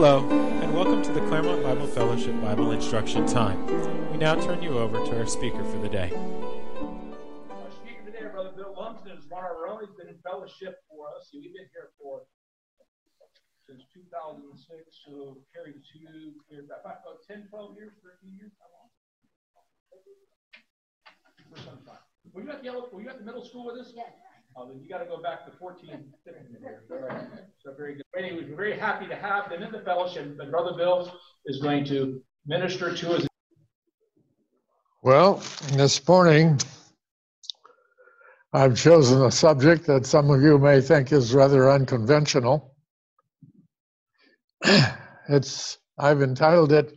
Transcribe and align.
Hello, 0.00 0.24
and 0.64 0.72
welcome 0.72 1.02
to 1.02 1.12
the 1.12 1.20
Claremont 1.28 1.62
Bible 1.62 1.86
Fellowship 1.86 2.32
Bible 2.40 2.72
Instruction 2.72 3.26
Time. 3.26 3.60
We 4.10 4.16
now 4.16 4.32
turn 4.34 4.62
you 4.62 4.78
over 4.78 4.96
to 4.96 5.18
our 5.18 5.26
speaker 5.26 5.62
for 5.62 5.76
the 5.76 5.90
day. 5.92 6.08
Our 7.52 7.68
speaker 7.68 8.08
today, 8.08 8.24
Brother 8.32 8.56
Bill 8.56 8.72
Lumsden, 8.72 9.12
is 9.12 9.28
one 9.28 9.44
of 9.44 9.52
our 9.52 9.68
own. 9.68 9.84
He's 9.84 9.92
been 9.92 10.08
in 10.08 10.16
fellowship 10.24 10.80
for 10.88 11.04
us. 11.12 11.28
We've 11.36 11.52
been 11.52 11.68
here 11.76 11.92
for 12.00 12.24
since 13.68 13.84
2006, 13.92 15.04
so 15.04 15.36
carried 15.52 15.84
two, 15.92 16.32
carried 16.48 16.64
about 16.64 17.04
10, 17.28 17.52
12 17.52 17.76
years, 17.76 17.92
13 18.00 18.40
years. 18.40 18.56
How 18.56 18.72
long? 18.72 18.88
For 21.52 21.60
some 21.60 21.84
time. 21.84 22.00
Were 22.32 22.40
you 22.40 22.48
at 22.48 22.64
the? 22.64 22.72
Were 22.88 23.02
you 23.02 23.10
at 23.10 23.18
the 23.18 23.24
middle 23.28 23.44
school 23.44 23.66
with 23.66 23.76
us? 23.76 23.92
Yes. 23.94 24.16
Oh, 24.56 24.68
then 24.68 24.80
you 24.82 24.88
got 24.88 24.98
to 24.98 25.06
go 25.06 25.22
back 25.22 25.44
to 25.46 25.52
14, 25.58 26.04
15 26.24 26.56
years. 26.60 26.82
All 26.90 26.98
right. 27.08 27.24
So 27.64 27.72
very 27.76 27.94
good. 27.94 28.04
Anyway, 28.16 28.46
we're 28.48 28.56
very 28.56 28.78
happy 28.78 29.06
to 29.06 29.14
have 29.14 29.48
them 29.48 29.62
in 29.62 29.72
the 29.72 29.80
fellowship. 29.80 30.36
But 30.36 30.50
Brother 30.50 30.76
Bill 30.76 31.12
is 31.46 31.60
going 31.60 31.84
to 31.86 32.20
minister 32.46 32.94
to 32.94 33.12
us. 33.12 33.26
Well, 35.02 35.42
this 35.72 36.06
morning 36.06 36.58
I've 38.52 38.76
chosen 38.76 39.22
a 39.24 39.30
subject 39.30 39.86
that 39.86 40.04
some 40.04 40.30
of 40.30 40.42
you 40.42 40.58
may 40.58 40.80
think 40.80 41.12
is 41.12 41.32
rather 41.32 41.70
unconventional. 41.70 42.74
It's 45.28 45.78
I've 45.96 46.22
entitled 46.22 46.72
it 46.72 46.92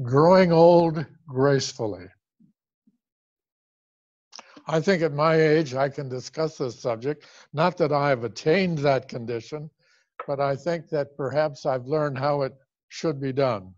Growing 0.00 0.52
Old 0.52 1.04
Gracefully. 1.26 2.06
I 4.66 4.80
think 4.80 5.02
at 5.02 5.12
my 5.12 5.34
age 5.36 5.74
I 5.74 5.88
can 5.88 6.08
discuss 6.08 6.58
this 6.58 6.80
subject, 6.80 7.26
not 7.52 7.76
that 7.78 7.92
I 7.92 8.08
have 8.08 8.24
attained 8.24 8.78
that 8.78 9.08
condition, 9.08 9.70
but 10.26 10.40
I 10.40 10.56
think 10.56 10.88
that 10.88 11.16
perhaps 11.16 11.66
I've 11.66 11.86
learned 11.86 12.18
how 12.18 12.42
it 12.42 12.54
should 12.88 13.20
be 13.20 13.32
done. 13.32 13.74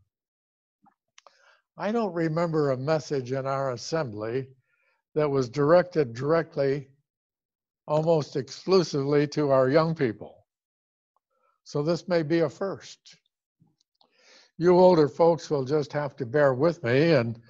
I 1.77 1.93
don't 1.93 2.15
remember 2.15 2.71
a 2.71 2.77
message 2.77 3.33
in 3.33 3.47
our 3.47 3.73
assembly 3.73 4.49
that 5.15 5.29
was 5.29 5.49
directed 5.49 6.15
directly, 6.15 6.89
almost 7.87 8.37
exclusively 8.37 9.27
to 9.29 9.51
our 9.51 9.69
young 9.69 9.95
people. 9.95 10.47
So 11.65 11.83
this 11.83 12.07
may 12.07 12.23
be 12.23 12.41
a 12.41 12.49
first. 12.49 13.17
You 14.57 14.79
older 14.79 15.09
folks 15.09 15.51
will 15.51 15.65
just 15.65 15.93
have 15.93 16.17
to 16.17 16.27
bear 16.27 16.55
with 16.55 16.83
me. 16.83 17.13
And 17.13 17.41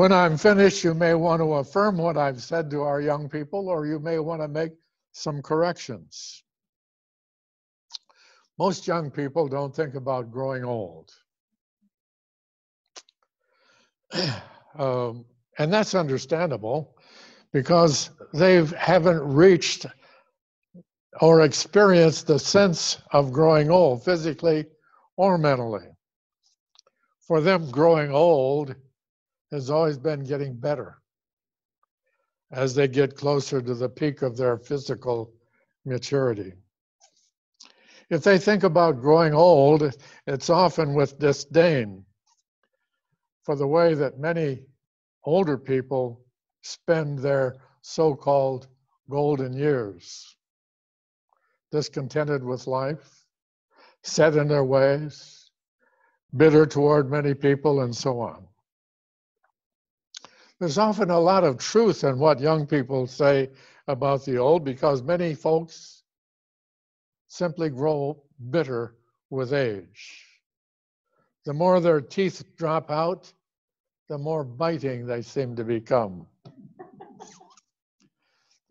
when 0.00 0.12
I'm 0.12 0.38
finished, 0.38 0.82
you 0.82 0.94
may 0.94 1.12
want 1.12 1.42
to 1.42 1.56
affirm 1.56 1.98
what 1.98 2.16
I've 2.16 2.40
said 2.42 2.70
to 2.70 2.80
our 2.80 3.02
young 3.02 3.28
people, 3.28 3.68
or 3.68 3.86
you 3.86 3.98
may 3.98 4.18
want 4.18 4.40
to 4.40 4.48
make 4.48 4.72
some 5.12 5.42
corrections. 5.42 6.42
Most 8.58 8.86
young 8.86 9.10
people 9.10 9.46
don't 9.46 9.76
think 9.76 9.96
about 9.96 10.30
growing 10.30 10.64
old. 10.64 11.10
um, 14.78 15.26
and 15.58 15.70
that's 15.70 15.94
understandable 15.94 16.96
because 17.52 18.08
they 18.32 18.64
haven't 18.78 19.20
reached 19.20 19.84
or 21.20 21.42
experienced 21.42 22.26
the 22.26 22.38
sense 22.38 23.02
of 23.12 23.32
growing 23.32 23.70
old 23.70 24.02
physically 24.02 24.64
or 25.18 25.36
mentally. 25.36 25.88
For 27.28 27.42
them, 27.42 27.70
growing 27.70 28.10
old 28.10 28.74
has 29.50 29.70
always 29.70 29.98
been 29.98 30.24
getting 30.24 30.54
better 30.54 30.98
as 32.52 32.74
they 32.74 32.88
get 32.88 33.16
closer 33.16 33.60
to 33.60 33.74
the 33.74 33.88
peak 33.88 34.22
of 34.22 34.36
their 34.36 34.58
physical 34.58 35.32
maturity. 35.84 36.52
If 38.10 38.24
they 38.24 38.38
think 38.38 38.64
about 38.64 39.00
growing 39.00 39.34
old, 39.34 39.96
it's 40.26 40.50
often 40.50 40.94
with 40.94 41.18
disdain 41.18 42.04
for 43.44 43.54
the 43.54 43.66
way 43.66 43.94
that 43.94 44.18
many 44.18 44.64
older 45.24 45.56
people 45.56 46.24
spend 46.62 47.18
their 47.20 47.56
so 47.82 48.14
called 48.14 48.66
golden 49.08 49.52
years. 49.52 50.36
Discontented 51.70 52.44
with 52.44 52.66
life, 52.66 53.24
set 54.02 54.36
in 54.36 54.48
their 54.48 54.64
ways, 54.64 55.50
bitter 56.36 56.66
toward 56.66 57.10
many 57.10 57.32
people, 57.32 57.82
and 57.82 57.94
so 57.94 58.20
on. 58.20 58.49
There's 60.60 60.76
often 60.76 61.10
a 61.10 61.18
lot 61.18 61.42
of 61.42 61.56
truth 61.56 62.04
in 62.04 62.18
what 62.18 62.38
young 62.38 62.66
people 62.66 63.06
say 63.06 63.48
about 63.88 64.26
the 64.26 64.36
old 64.36 64.62
because 64.62 65.02
many 65.02 65.34
folks 65.34 66.02
simply 67.28 67.70
grow 67.70 68.22
bitter 68.50 68.94
with 69.30 69.54
age. 69.54 70.26
The 71.46 71.54
more 71.54 71.80
their 71.80 72.02
teeth 72.02 72.44
drop 72.58 72.90
out, 72.90 73.32
the 74.10 74.18
more 74.18 74.44
biting 74.44 75.06
they 75.06 75.22
seem 75.22 75.56
to 75.56 75.64
become. 75.64 76.26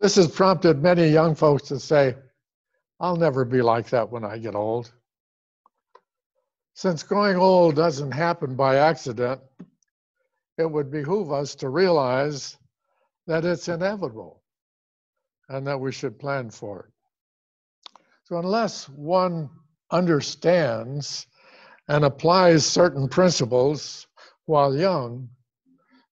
This 0.00 0.14
has 0.14 0.28
prompted 0.28 0.80
many 0.80 1.08
young 1.08 1.34
folks 1.34 1.68
to 1.68 1.80
say, 1.80 2.14
I'll 3.00 3.16
never 3.16 3.44
be 3.44 3.62
like 3.62 3.88
that 3.90 4.10
when 4.10 4.24
I 4.24 4.38
get 4.38 4.54
old. 4.54 4.92
Since 6.74 7.02
growing 7.02 7.36
old 7.36 7.74
doesn't 7.74 8.12
happen 8.12 8.54
by 8.54 8.76
accident, 8.76 9.40
it 10.60 10.70
would 10.70 10.90
behoove 10.90 11.32
us 11.32 11.54
to 11.56 11.70
realize 11.70 12.58
that 13.26 13.44
it's 13.44 13.68
inevitable 13.68 14.42
and 15.48 15.66
that 15.66 15.80
we 15.80 15.90
should 15.90 16.18
plan 16.18 16.50
for 16.50 16.80
it. 16.80 16.92
So, 18.24 18.36
unless 18.36 18.88
one 18.88 19.50
understands 19.90 21.26
and 21.88 22.04
applies 22.04 22.64
certain 22.64 23.08
principles 23.08 24.06
while 24.44 24.76
young, 24.76 25.28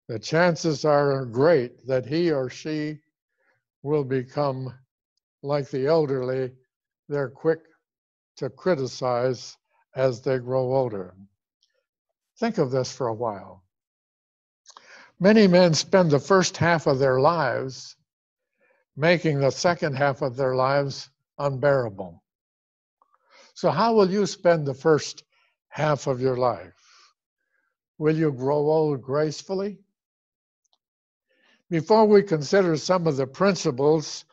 the 0.08 0.18
chances 0.18 0.84
are 0.84 1.26
great 1.26 1.86
that 1.86 2.06
he 2.06 2.32
or 2.32 2.48
she 2.48 2.98
will 3.82 4.04
become 4.04 4.72
like 5.42 5.68
the 5.70 5.86
elderly. 5.86 6.52
They're 7.08 7.28
quick 7.30 7.60
to 8.38 8.50
criticize 8.50 9.56
as 9.94 10.22
they 10.22 10.38
grow 10.38 10.74
older. 10.74 11.14
Think 12.38 12.58
of 12.58 12.70
this 12.70 12.90
for 12.90 13.08
a 13.08 13.14
while. 13.14 13.64
Many 15.20 15.48
men 15.48 15.74
spend 15.74 16.10
the 16.10 16.20
first 16.20 16.56
half 16.56 16.86
of 16.86 17.00
their 17.00 17.18
lives 17.18 17.96
making 18.96 19.40
the 19.40 19.50
second 19.50 19.94
half 19.94 20.22
of 20.22 20.36
their 20.36 20.54
lives 20.54 21.10
unbearable. 21.38 22.22
So, 23.54 23.70
how 23.70 23.94
will 23.94 24.10
you 24.10 24.26
spend 24.26 24.66
the 24.66 24.74
first 24.74 25.24
half 25.68 26.06
of 26.06 26.20
your 26.20 26.36
life? 26.36 27.14
Will 27.98 28.16
you 28.16 28.30
grow 28.30 28.58
old 28.58 29.02
gracefully? 29.02 29.78
Before 31.68 32.06
we 32.06 32.22
consider 32.22 32.76
some 32.76 33.06
of 33.08 33.16
the 33.16 33.26
principles 33.26 34.24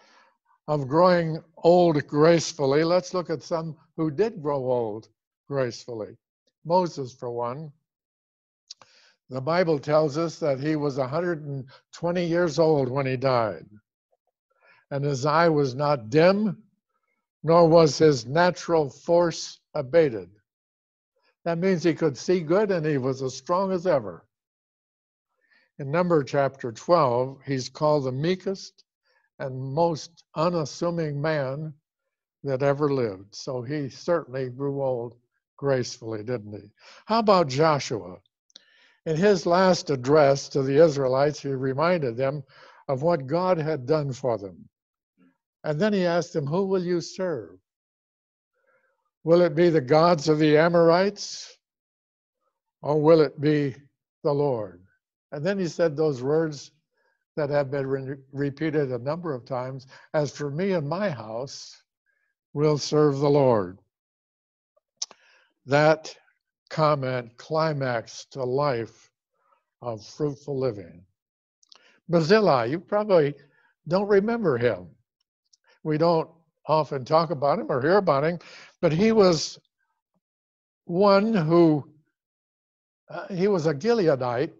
of 0.67 0.87
growing 0.87 1.43
old 1.57 2.05
gracefully, 2.07 2.83
let's 2.83 3.13
look 3.13 3.31
at 3.31 3.41
some 3.41 3.75
who 3.97 4.11
did 4.11 4.41
grow 4.41 4.71
old 4.71 5.09
gracefully. 5.47 6.15
Moses, 6.63 7.13
for 7.13 7.31
one. 7.31 7.71
The 9.29 9.41
Bible 9.41 9.79
tells 9.79 10.17
us 10.17 10.39
that 10.39 10.59
he 10.59 10.75
was 10.75 10.97
120 10.97 12.25
years 12.25 12.59
old 12.59 12.89
when 12.89 13.07
he 13.07 13.17
died, 13.17 13.67
and 14.91 15.03
his 15.03 15.25
eye 15.25 15.49
was 15.49 15.73
not 15.73 16.09
dim, 16.09 16.63
nor 17.43 17.67
was 17.67 17.97
his 17.97 18.25
natural 18.27 18.89
force 18.89 19.59
abated. 19.73 20.29
That 21.43 21.57
means 21.57 21.83
he 21.83 21.93
could 21.93 22.17
see 22.17 22.39
good 22.41 22.71
and 22.71 22.85
he 22.85 22.97
was 22.97 23.21
as 23.21 23.35
strong 23.35 23.71
as 23.71 23.87
ever. 23.87 24.25
In 25.79 25.91
Number 25.91 26.23
chapter 26.23 26.71
12, 26.71 27.41
he's 27.45 27.69
called 27.69 28.05
the 28.05 28.11
meekest 28.11 28.83
and 29.39 29.59
most 29.59 30.23
unassuming 30.35 31.21
man 31.21 31.73
that 32.43 32.63
ever 32.63 32.93
lived. 32.93 33.35
So 33.35 33.61
he 33.61 33.89
certainly 33.89 34.49
grew 34.49 34.81
old 34.81 35.17
gracefully, 35.57 36.23
didn't 36.23 36.53
he? 36.53 36.71
How 37.05 37.19
about 37.19 37.47
Joshua? 37.49 38.17
In 39.05 39.15
his 39.15 39.45
last 39.45 39.89
address 39.89 40.49
to 40.49 40.63
the 40.63 40.83
Israelites, 40.83 41.39
he 41.41 41.49
reminded 41.49 42.17
them 42.17 42.43
of 42.87 43.03
what 43.03 43.27
God 43.27 43.57
had 43.57 43.85
done 43.85 44.11
for 44.13 44.37
them. 44.37 44.67
And 45.63 45.79
then 45.79 45.93
he 45.93 46.05
asked 46.05 46.33
them, 46.33 46.47
Who 46.47 46.65
will 46.65 46.83
you 46.83 47.01
serve? 47.01 47.57
Will 49.23 49.41
it 49.41 49.55
be 49.55 49.69
the 49.69 49.81
gods 49.81 50.29
of 50.29 50.39
the 50.39 50.57
Amorites? 50.57 51.57
Or 52.81 53.01
will 53.01 53.21
it 53.21 53.39
be 53.41 53.75
the 54.23 54.33
Lord? 54.33 54.83
And 55.31 55.45
then 55.45 55.59
he 55.59 55.67
said 55.67 55.95
those 55.95 56.21
words 56.23 56.71
that 57.35 57.49
have 57.49 57.71
been 57.71 57.87
re- 57.87 58.17
repeated 58.31 58.91
a 58.91 58.99
number 58.99 59.33
of 59.33 59.45
times 59.45 59.87
As 60.13 60.31
for 60.31 60.49
me 60.49 60.73
and 60.73 60.87
my 60.87 61.09
house, 61.09 61.75
we'll 62.53 62.77
serve 62.77 63.19
the 63.19 63.29
Lord. 63.29 63.79
That 65.65 66.15
comment 66.75 67.31
climax 67.37 68.25
to 68.25 68.43
life 68.43 69.09
of 69.81 70.05
fruitful 70.05 70.59
living. 70.59 71.05
Barzillai, 72.09 72.65
you 72.65 72.81
probably 72.81 73.33
don't 73.87 74.09
remember 74.09 74.57
him. 74.57 74.89
We 75.83 75.97
don't 75.97 76.29
often 76.67 77.05
talk 77.05 77.31
about 77.31 77.59
him 77.59 77.67
or 77.69 77.81
hear 77.81 77.95
about 77.95 78.25
him, 78.25 78.39
but 78.81 78.91
he 78.91 79.13
was 79.13 79.57
one 80.83 81.33
who, 81.33 81.87
uh, 83.09 83.33
he 83.33 83.47
was 83.47 83.67
a 83.67 83.73
Gileadite 83.73 84.51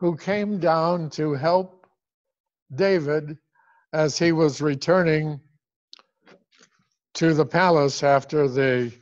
who 0.00 0.18
came 0.18 0.58
down 0.58 1.08
to 1.10 1.32
help 1.32 1.86
David 2.74 3.38
as 3.94 4.18
he 4.18 4.32
was 4.32 4.60
returning 4.60 5.40
to 7.14 7.32
the 7.32 7.46
palace 7.46 8.02
after 8.02 8.48
the 8.48 8.92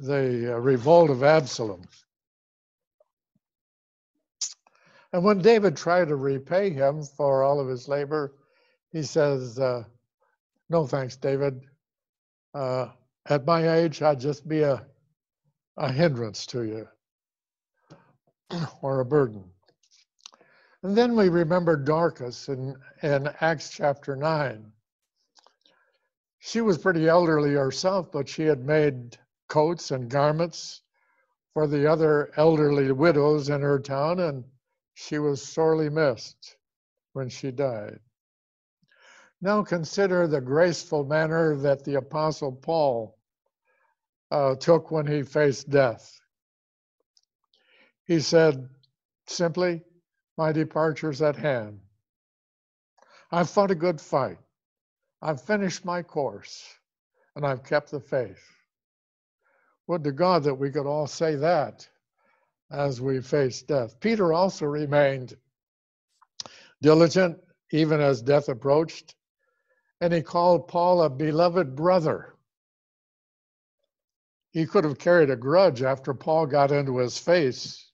the 0.00 0.54
uh, 0.54 0.58
revolt 0.58 1.10
of 1.10 1.22
Absalom. 1.22 1.82
And 5.12 5.24
when 5.24 5.38
David 5.38 5.76
tried 5.76 6.08
to 6.08 6.16
repay 6.16 6.70
him 6.70 7.02
for 7.02 7.42
all 7.42 7.60
of 7.60 7.68
his 7.68 7.88
labor, 7.88 8.34
he 8.92 9.02
says, 9.02 9.58
uh, 9.58 9.84
No 10.70 10.86
thanks, 10.86 11.16
David. 11.16 11.60
Uh, 12.54 12.88
at 13.26 13.46
my 13.46 13.76
age, 13.76 14.02
I'd 14.02 14.20
just 14.20 14.48
be 14.48 14.62
a, 14.62 14.84
a 15.76 15.92
hindrance 15.92 16.46
to 16.46 16.62
you 16.62 16.88
or 18.82 19.00
a 19.00 19.04
burden. 19.04 19.44
And 20.82 20.96
then 20.96 21.14
we 21.14 21.28
remember 21.28 21.76
Dorcas 21.76 22.48
in, 22.48 22.74
in 23.02 23.28
Acts 23.40 23.70
chapter 23.70 24.16
9. 24.16 24.72
She 26.40 26.60
was 26.60 26.78
pretty 26.78 27.06
elderly 27.08 27.52
herself, 27.52 28.10
but 28.10 28.28
she 28.28 28.42
had 28.42 28.64
made 28.64 29.16
coats 29.52 29.90
and 29.90 30.08
garments 30.08 30.80
for 31.52 31.66
the 31.66 31.86
other 31.86 32.32
elderly 32.38 32.90
widows 32.90 33.50
in 33.50 33.60
her 33.60 33.78
town, 33.78 34.18
and 34.18 34.44
she 34.94 35.18
was 35.18 35.46
sorely 35.46 35.90
missed 35.90 36.56
when 37.12 37.28
she 37.28 37.50
died. 37.50 38.00
Now 39.42 39.62
consider 39.62 40.26
the 40.26 40.40
graceful 40.40 41.04
manner 41.04 41.54
that 41.56 41.84
the 41.84 41.96
Apostle 41.96 42.52
Paul 42.52 43.18
uh, 44.30 44.54
took 44.54 44.90
when 44.90 45.06
he 45.06 45.22
faced 45.22 45.68
death. 45.68 46.18
He 48.06 48.20
said 48.20 48.70
simply, 49.26 49.82
My 50.38 50.52
departure's 50.52 51.20
at 51.20 51.36
hand. 51.36 51.80
I've 53.30 53.50
fought 53.50 53.70
a 53.70 53.74
good 53.74 54.00
fight. 54.00 54.38
I've 55.20 55.42
finished 55.42 55.84
my 55.84 56.02
course 56.02 56.66
and 57.36 57.44
I've 57.44 57.64
kept 57.64 57.90
the 57.90 58.00
faith. 58.00 58.61
Would 59.86 60.04
to 60.04 60.12
God 60.12 60.44
that 60.44 60.54
we 60.54 60.70
could 60.70 60.86
all 60.86 61.06
say 61.06 61.34
that 61.36 61.88
as 62.70 63.00
we 63.00 63.20
face 63.20 63.62
death. 63.62 63.98
Peter 64.00 64.32
also 64.32 64.66
remained 64.66 65.36
diligent 66.80 67.38
even 67.70 68.00
as 68.00 68.22
death 68.22 68.48
approached, 68.48 69.14
and 70.00 70.12
he 70.12 70.22
called 70.22 70.68
Paul 70.68 71.02
a 71.02 71.10
beloved 71.10 71.74
brother. 71.74 72.34
He 74.52 74.66
could 74.66 74.84
have 74.84 74.98
carried 74.98 75.30
a 75.30 75.36
grudge 75.36 75.82
after 75.82 76.12
Paul 76.12 76.46
got 76.46 76.70
into 76.70 76.98
his 76.98 77.18
face 77.18 77.90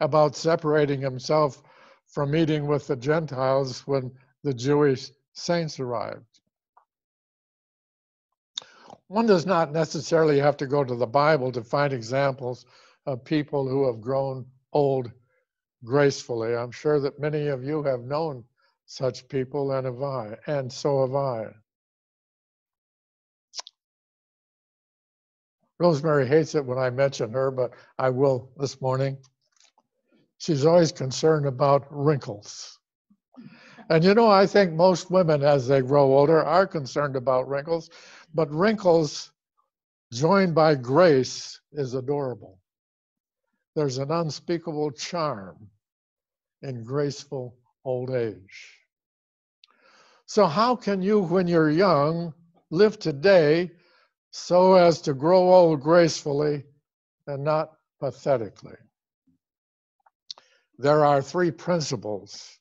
about 0.00 0.36
separating 0.36 1.00
himself 1.00 1.62
from 2.06 2.30
meeting 2.30 2.66
with 2.66 2.86
the 2.86 2.96
Gentiles 2.96 3.86
when 3.86 4.12
the 4.44 4.54
Jewish 4.54 5.10
saints 5.32 5.80
arrived. 5.80 6.33
One 9.08 9.26
does 9.26 9.46
not 9.46 9.72
necessarily 9.72 10.38
have 10.38 10.56
to 10.58 10.66
go 10.66 10.82
to 10.82 10.94
the 10.94 11.06
Bible 11.06 11.52
to 11.52 11.62
find 11.62 11.92
examples 11.92 12.64
of 13.06 13.24
people 13.24 13.68
who 13.68 13.86
have 13.86 14.00
grown 14.00 14.46
old 14.72 15.10
gracefully. 15.84 16.56
I'm 16.56 16.70
sure 16.70 16.98
that 17.00 17.20
many 17.20 17.48
of 17.48 17.62
you 17.62 17.82
have 17.82 18.00
known 18.00 18.44
such 18.86 19.28
people, 19.28 19.72
and 19.72 19.86
have 19.86 20.02
I, 20.02 20.36
and 20.46 20.72
so 20.72 21.02
have 21.02 21.14
I. 21.14 21.46
Rosemary 25.78 26.26
hates 26.26 26.54
it 26.54 26.64
when 26.64 26.78
I 26.78 26.90
mention 26.90 27.32
her, 27.32 27.50
but 27.50 27.72
I 27.98 28.10
will 28.10 28.50
this 28.58 28.80
morning. 28.80 29.18
She's 30.38 30.64
always 30.64 30.92
concerned 30.92 31.46
about 31.46 31.86
wrinkles. 31.90 32.78
And 33.90 34.04
you 34.04 34.14
know, 34.14 34.30
I 34.30 34.46
think 34.46 34.72
most 34.72 35.10
women, 35.10 35.42
as 35.42 35.66
they 35.66 35.82
grow 35.82 36.16
older, 36.16 36.42
are 36.42 36.66
concerned 36.66 37.16
about 37.16 37.48
wrinkles, 37.48 37.90
but 38.34 38.50
wrinkles 38.52 39.30
joined 40.12 40.54
by 40.54 40.74
grace 40.74 41.60
is 41.72 41.94
adorable. 41.94 42.58
There's 43.74 43.98
an 43.98 44.10
unspeakable 44.10 44.92
charm 44.92 45.70
in 46.62 46.84
graceful 46.84 47.56
old 47.84 48.10
age. 48.10 48.78
So, 50.26 50.46
how 50.46 50.74
can 50.74 51.02
you, 51.02 51.20
when 51.20 51.46
you're 51.46 51.70
young, 51.70 52.32
live 52.70 52.98
today 52.98 53.70
so 54.30 54.74
as 54.74 55.00
to 55.02 55.14
grow 55.14 55.52
old 55.52 55.80
gracefully 55.80 56.64
and 57.26 57.44
not 57.44 57.72
pathetically? 58.00 58.76
There 60.78 61.04
are 61.04 61.22
three 61.22 61.50
principles 61.50 62.58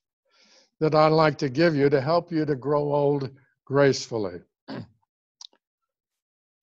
that 0.80 0.94
I'd 0.94 1.08
like 1.08 1.38
to 1.40 1.50
give 1.50 1.75
you 1.75 1.90
to 1.90 2.02
help 2.02 2.31
you 2.31 2.46
to 2.46 2.56
grow 2.56 2.94
old 2.94 3.31
gracefully. 3.66 4.42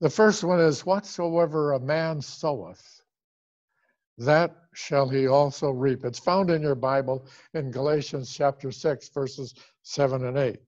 The 0.00 0.10
first 0.10 0.42
one 0.42 0.60
is 0.60 0.86
whatsoever 0.86 1.72
a 1.72 1.80
man 1.80 2.22
soweth, 2.22 3.02
that 4.16 4.56
shall 4.72 5.08
he 5.08 5.26
also 5.26 5.70
reap. 5.70 6.04
It's 6.06 6.18
found 6.18 6.50
in 6.50 6.62
your 6.62 6.74
Bible 6.74 7.26
in 7.52 7.70
Galatians 7.70 8.32
chapter 8.32 8.72
6, 8.72 9.10
verses 9.10 9.54
7 9.82 10.24
and 10.24 10.38
8. 10.38 10.58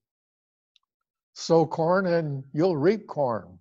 Sow 1.33 1.65
corn 1.65 2.07
and 2.07 2.45
you'll 2.53 2.77
reap 2.77 3.07
corn. 3.07 3.59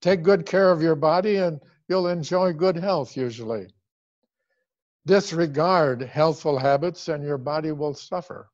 Take 0.00 0.24
good 0.24 0.44
care 0.44 0.72
of 0.72 0.82
your 0.82 0.96
body 0.96 1.36
and 1.36 1.60
you'll 1.86 2.08
enjoy 2.08 2.52
good 2.52 2.76
health 2.76 3.16
usually. 3.16 3.68
Disregard 5.06 6.02
healthful 6.02 6.58
habits 6.58 7.06
and 7.06 7.22
your 7.22 7.38
body 7.38 7.70
will 7.70 7.94
suffer. 7.94 8.50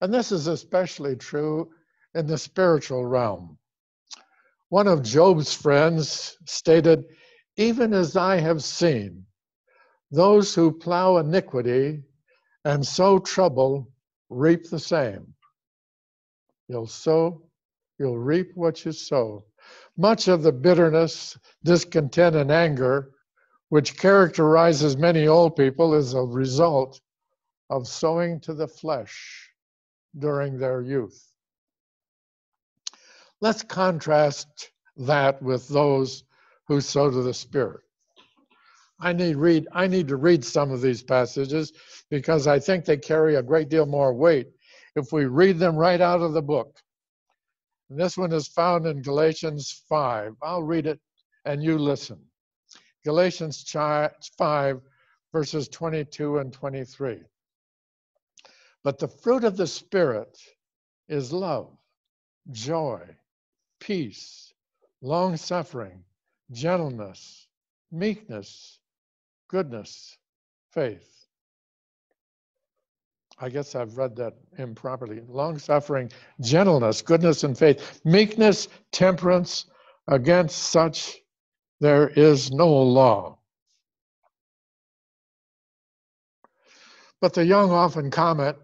And 0.00 0.14
this 0.14 0.30
is 0.30 0.46
especially 0.46 1.16
true 1.16 1.72
in 2.14 2.28
the 2.28 2.38
spiritual 2.38 3.04
realm. 3.04 3.58
One 4.70 4.86
of 4.86 5.02
Job's 5.02 5.54
friends 5.54 6.36
stated, 6.44 7.04
even 7.56 7.94
as 7.94 8.16
I 8.16 8.36
have 8.36 8.62
seen, 8.62 9.26
those 10.10 10.54
who 10.54 10.72
plow 10.72 11.16
iniquity 11.16 12.02
and 12.64 12.86
sow 12.86 13.18
trouble 13.18 13.90
reap 14.28 14.68
the 14.68 14.78
same. 14.78 15.34
You'll 16.68 16.86
sow, 16.86 17.42
you'll 17.98 18.18
reap 18.18 18.50
what 18.54 18.84
you 18.84 18.92
sow. 18.92 19.44
Much 19.96 20.28
of 20.28 20.42
the 20.42 20.52
bitterness, 20.52 21.38
discontent, 21.64 22.36
and 22.36 22.50
anger 22.50 23.12
which 23.70 23.98
characterizes 23.98 24.96
many 24.96 25.26
old 25.26 25.56
people 25.56 25.94
is 25.94 26.14
a 26.14 26.22
result 26.22 27.00
of 27.70 27.86
sowing 27.86 28.40
to 28.40 28.54
the 28.54 28.68
flesh 28.68 29.50
during 30.18 30.58
their 30.58 30.82
youth. 30.82 31.27
Let's 33.40 33.62
contrast 33.62 34.72
that 34.96 35.40
with 35.40 35.68
those 35.68 36.24
who 36.66 36.80
sow 36.80 37.10
to 37.10 37.22
the 37.22 37.34
Spirit. 37.34 37.80
I 39.00 39.12
need 39.12 39.36
read 39.36 39.68
I 39.72 39.86
need 39.86 40.08
to 40.08 40.16
read 40.16 40.44
some 40.44 40.72
of 40.72 40.80
these 40.80 41.04
passages 41.04 41.72
because 42.10 42.48
I 42.48 42.58
think 42.58 42.84
they 42.84 42.96
carry 42.96 43.36
a 43.36 43.42
great 43.42 43.68
deal 43.68 43.86
more 43.86 44.12
weight 44.12 44.48
if 44.96 45.12
we 45.12 45.26
read 45.26 45.58
them 45.58 45.76
right 45.76 46.00
out 46.00 46.20
of 46.20 46.32
the 46.32 46.42
book. 46.42 46.80
And 47.90 47.98
this 47.98 48.18
one 48.18 48.32
is 48.32 48.48
found 48.48 48.86
in 48.86 49.02
Galatians 49.02 49.84
5. 49.88 50.34
I'll 50.42 50.64
read 50.64 50.86
it 50.86 50.98
and 51.44 51.62
you 51.62 51.78
listen. 51.78 52.18
Galatians 53.04 53.62
5 53.70 54.80
verses 55.32 55.68
22 55.68 56.38
and 56.38 56.52
23. 56.52 57.20
But 58.82 58.98
the 58.98 59.08
fruit 59.08 59.44
of 59.44 59.56
the 59.56 59.66
Spirit 59.66 60.36
is 61.08 61.32
love, 61.32 61.70
joy, 62.50 63.00
peace, 63.80 64.52
long 65.02 65.36
suffering, 65.36 66.04
gentleness, 66.52 67.46
meekness, 67.92 68.78
goodness, 69.48 70.16
faith. 70.72 71.26
I 73.40 73.48
guess 73.48 73.74
I've 73.74 73.96
read 73.98 74.16
that 74.16 74.34
improperly. 74.58 75.22
Long 75.28 75.58
suffering, 75.58 76.10
gentleness, 76.40 77.02
goodness, 77.02 77.44
and 77.44 77.56
faith. 77.56 78.00
Meekness, 78.04 78.68
temperance, 78.92 79.66
against 80.08 80.58
such 80.58 81.18
there 81.80 82.08
is 82.08 82.50
no 82.50 82.68
law. 82.68 83.38
But 87.20 87.34
the 87.34 87.44
young 87.44 87.70
often 87.70 88.10
comment, 88.10 88.56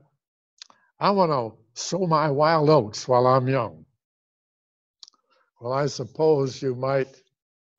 I 1.01 1.11
want 1.11 1.33
to 1.33 1.59
sow 1.81 2.07
my 2.07 2.31
wild 2.31 2.71
oats 2.71 3.07
while 3.09 3.27
I'm 3.27 3.49
young. 3.49 3.84
Well, 5.65 5.73
I 5.73 5.87
suppose 5.87 6.61
you 6.61 6.75
might 6.75 7.23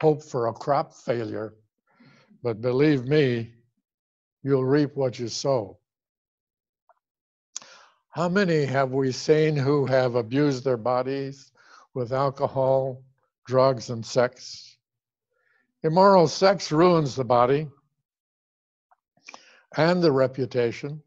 hope 0.02 0.24
for 0.24 0.48
a 0.48 0.54
crop 0.54 0.92
failure, 0.92 1.54
but 2.42 2.60
believe 2.60 3.06
me, 3.06 3.54
you'll 4.42 4.66
reap 4.66 4.96
what 4.96 5.20
you 5.20 5.28
sow. 5.28 5.78
How 8.10 8.28
many 8.28 8.66
have 8.66 8.92
we 8.92 9.12
seen 9.12 9.56
who 9.56 9.86
have 9.86 10.16
abused 10.16 10.64
their 10.64 10.78
bodies 10.78 11.52
with 11.94 12.12
alcohol 12.12 13.04
drugs, 13.46 13.92
and 13.92 14.04
sex. 14.04 14.78
Immoral 15.84 16.28
sex 16.28 16.72
ruins 16.72 17.16
the 17.16 17.24
body 17.24 17.68
and 19.78 20.02
the 20.02 20.12
reputation, 20.12 21.04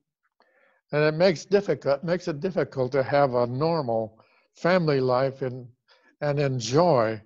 and 0.92 1.02
it 1.02 1.14
makes 1.14 1.44
difficult 1.44 2.04
makes 2.04 2.28
it 2.28 2.38
difficult 2.38 2.92
to 2.92 3.02
have 3.02 3.34
a 3.34 3.48
normal 3.48 4.22
family 4.54 5.00
life 5.00 5.42
and 5.42 5.66
and 6.20 6.38
enjoy 6.38 7.20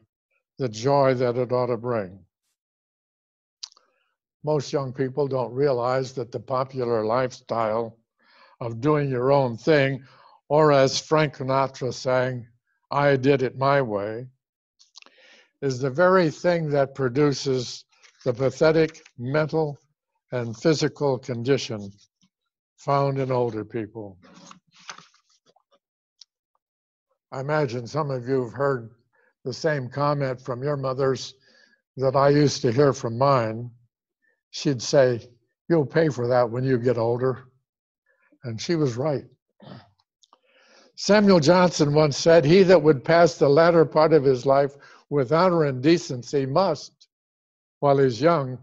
the 0.58 0.68
joy 0.68 1.14
that 1.14 1.36
it 1.36 1.52
ought 1.52 1.66
to 1.66 1.76
bring. 1.76 2.18
Most 4.44 4.72
young 4.72 4.92
people 4.92 5.28
don't 5.28 5.52
realize 5.52 6.12
that 6.12 6.32
the 6.32 6.40
popular 6.40 7.04
lifestyle 7.04 7.98
of 8.60 8.80
doing 8.80 9.08
your 9.08 9.32
own 9.32 9.56
thing, 9.56 10.04
or 10.48 10.72
as 10.72 11.00
Frank 11.00 11.36
Sinatra 11.36 11.92
sang, 11.92 12.46
I 12.90 13.16
did 13.16 13.42
it 13.42 13.56
my 13.56 13.80
way, 13.80 14.26
is 15.62 15.80
the 15.80 15.90
very 15.90 16.30
thing 16.30 16.68
that 16.70 16.94
produces 16.94 17.84
the 18.24 18.34
pathetic 18.34 19.02
mental 19.18 19.78
and 20.32 20.56
physical 20.56 21.18
condition 21.18 21.90
found 22.76 23.18
in 23.18 23.30
older 23.30 23.64
people. 23.64 24.18
I 27.32 27.40
imagine 27.40 27.86
some 27.86 28.10
of 28.10 28.28
you 28.28 28.44
have 28.44 28.52
heard 28.52 28.90
the 29.44 29.54
same 29.54 29.88
comment 29.88 30.40
from 30.40 30.62
your 30.62 30.76
mothers 30.76 31.34
that 31.96 32.14
I 32.14 32.28
used 32.28 32.60
to 32.62 32.72
hear 32.72 32.92
from 32.92 33.16
mine. 33.16 33.70
She'd 34.50 34.82
say, 34.82 35.26
You'll 35.68 35.86
pay 35.86 36.10
for 36.10 36.28
that 36.28 36.50
when 36.50 36.64
you 36.64 36.76
get 36.76 36.98
older. 36.98 37.44
And 38.44 38.60
she 38.60 38.74
was 38.74 38.96
right. 38.96 39.24
Samuel 40.96 41.40
Johnson 41.40 41.94
once 41.94 42.18
said, 42.18 42.44
He 42.44 42.62
that 42.64 42.82
would 42.82 43.02
pass 43.02 43.38
the 43.38 43.48
latter 43.48 43.86
part 43.86 44.12
of 44.12 44.24
his 44.24 44.44
life 44.44 44.76
with 45.08 45.32
honor 45.32 45.64
and 45.64 45.82
decency 45.82 46.44
must, 46.44 47.08
while 47.80 47.96
he's 47.96 48.20
young, 48.20 48.58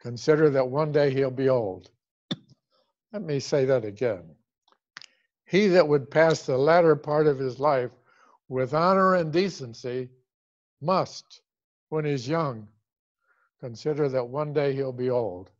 consider 0.00 0.50
that 0.50 0.68
one 0.68 0.92
day 0.92 1.12
he'll 1.12 1.30
be 1.30 1.48
old. 1.48 1.90
Let 3.12 3.22
me 3.22 3.40
say 3.40 3.64
that 3.64 3.84
again. 3.84 4.36
He 5.54 5.68
that 5.68 5.86
would 5.86 6.10
pass 6.10 6.44
the 6.44 6.58
latter 6.58 6.96
part 6.96 7.28
of 7.28 7.38
his 7.38 7.60
life 7.60 7.92
with 8.48 8.74
honor 8.74 9.14
and 9.14 9.32
decency 9.32 10.08
must, 10.80 11.42
when 11.90 12.04
he's 12.04 12.26
young, 12.26 12.66
consider 13.60 14.08
that 14.08 14.26
one 14.26 14.52
day 14.52 14.74
he'll 14.74 14.92
be 14.92 15.10
old. 15.10 15.52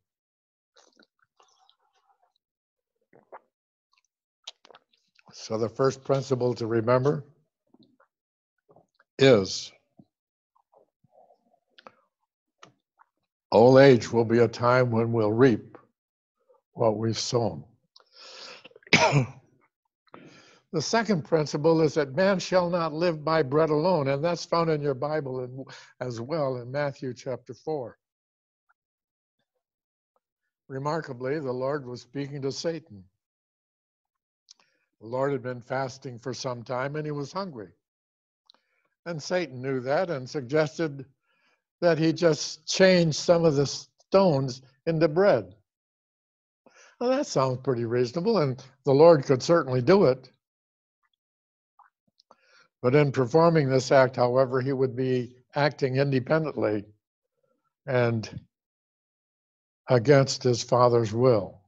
So, 5.33 5.59
the 5.59 5.69
first 5.69 6.03
principle 6.03 6.55
to 6.55 6.67
remember 6.67 7.23
is 9.17 9.71
old 13.53 13.79
age 13.79 14.13
will 14.13 14.25
be 14.25 14.41
a 14.41 14.49
time 14.49 14.91
when 14.91 15.13
we'll 15.13 15.31
reap 15.31 15.79
what 16.73 16.97
we've 16.99 17.17
sown. 17.17 17.63
The 20.75 20.83
second 20.83 21.23
principle 21.23 21.83
is 21.83 21.95
that 21.95 22.17
man 22.17 22.41
shall 22.41 22.69
not 22.69 22.93
live 22.93 23.25
by 23.25 23.45
bread 23.45 23.71
alone, 23.71 24.09
and 24.09 24.25
that's 24.25 24.45
found 24.45 24.71
in 24.71 24.83
your 24.83 24.95
Bible 24.95 25.69
as 26.01 26.21
well 26.21 26.57
in 26.57 26.73
Matthew 26.73 27.15
chapter 27.15 27.55
4. 27.55 27.97
Remarkably, 30.67 31.39
the 31.39 31.53
Lord 31.53 31.87
was 31.87 32.03
speaking 32.03 32.43
to 32.43 32.51
Satan. 32.51 33.05
The 35.01 35.07
Lord 35.07 35.31
had 35.31 35.45
been 35.45 35.61
fasting 35.61 36.19
for 36.19 36.35
some 36.35 36.65
time 36.65 36.97
and 36.97 37.07
he 37.07 37.13
was 37.13 37.33
hungry. 37.33 37.71
And 39.07 39.23
Satan 39.23 39.63
knew 39.63 39.79
that 39.79 40.11
and 40.11 40.29
suggested 40.29 41.07
that 41.83 41.99
he 41.99 42.13
just 42.13 42.67
change 42.67 43.15
some 43.15 43.45
of 43.45 43.55
the 43.55 43.67
stones 43.67 44.61
into 44.87 45.07
bread. 45.07 45.55
Well, 46.99 47.11
that 47.11 47.29
sounds 47.29 47.61
pretty 47.63 47.85
reasonable, 47.85 48.39
and 48.39 48.61
the 48.85 48.93
Lord 48.93 49.25
could 49.25 49.41
certainly 49.41 49.81
do 49.81 50.07
it. 50.07 50.31
But 52.85 52.95
in 52.95 53.13
performing 53.13 53.71
this 53.71 53.91
act, 53.91 54.17
however, 54.17 54.61
he 54.61 54.75
would 54.75 54.95
be 54.95 55.37
acting 55.55 55.97
independently 55.97 56.85
and 57.87 58.29
against 59.89 60.43
his 60.43 60.63
Father's 60.63 61.11
will. 61.11 61.63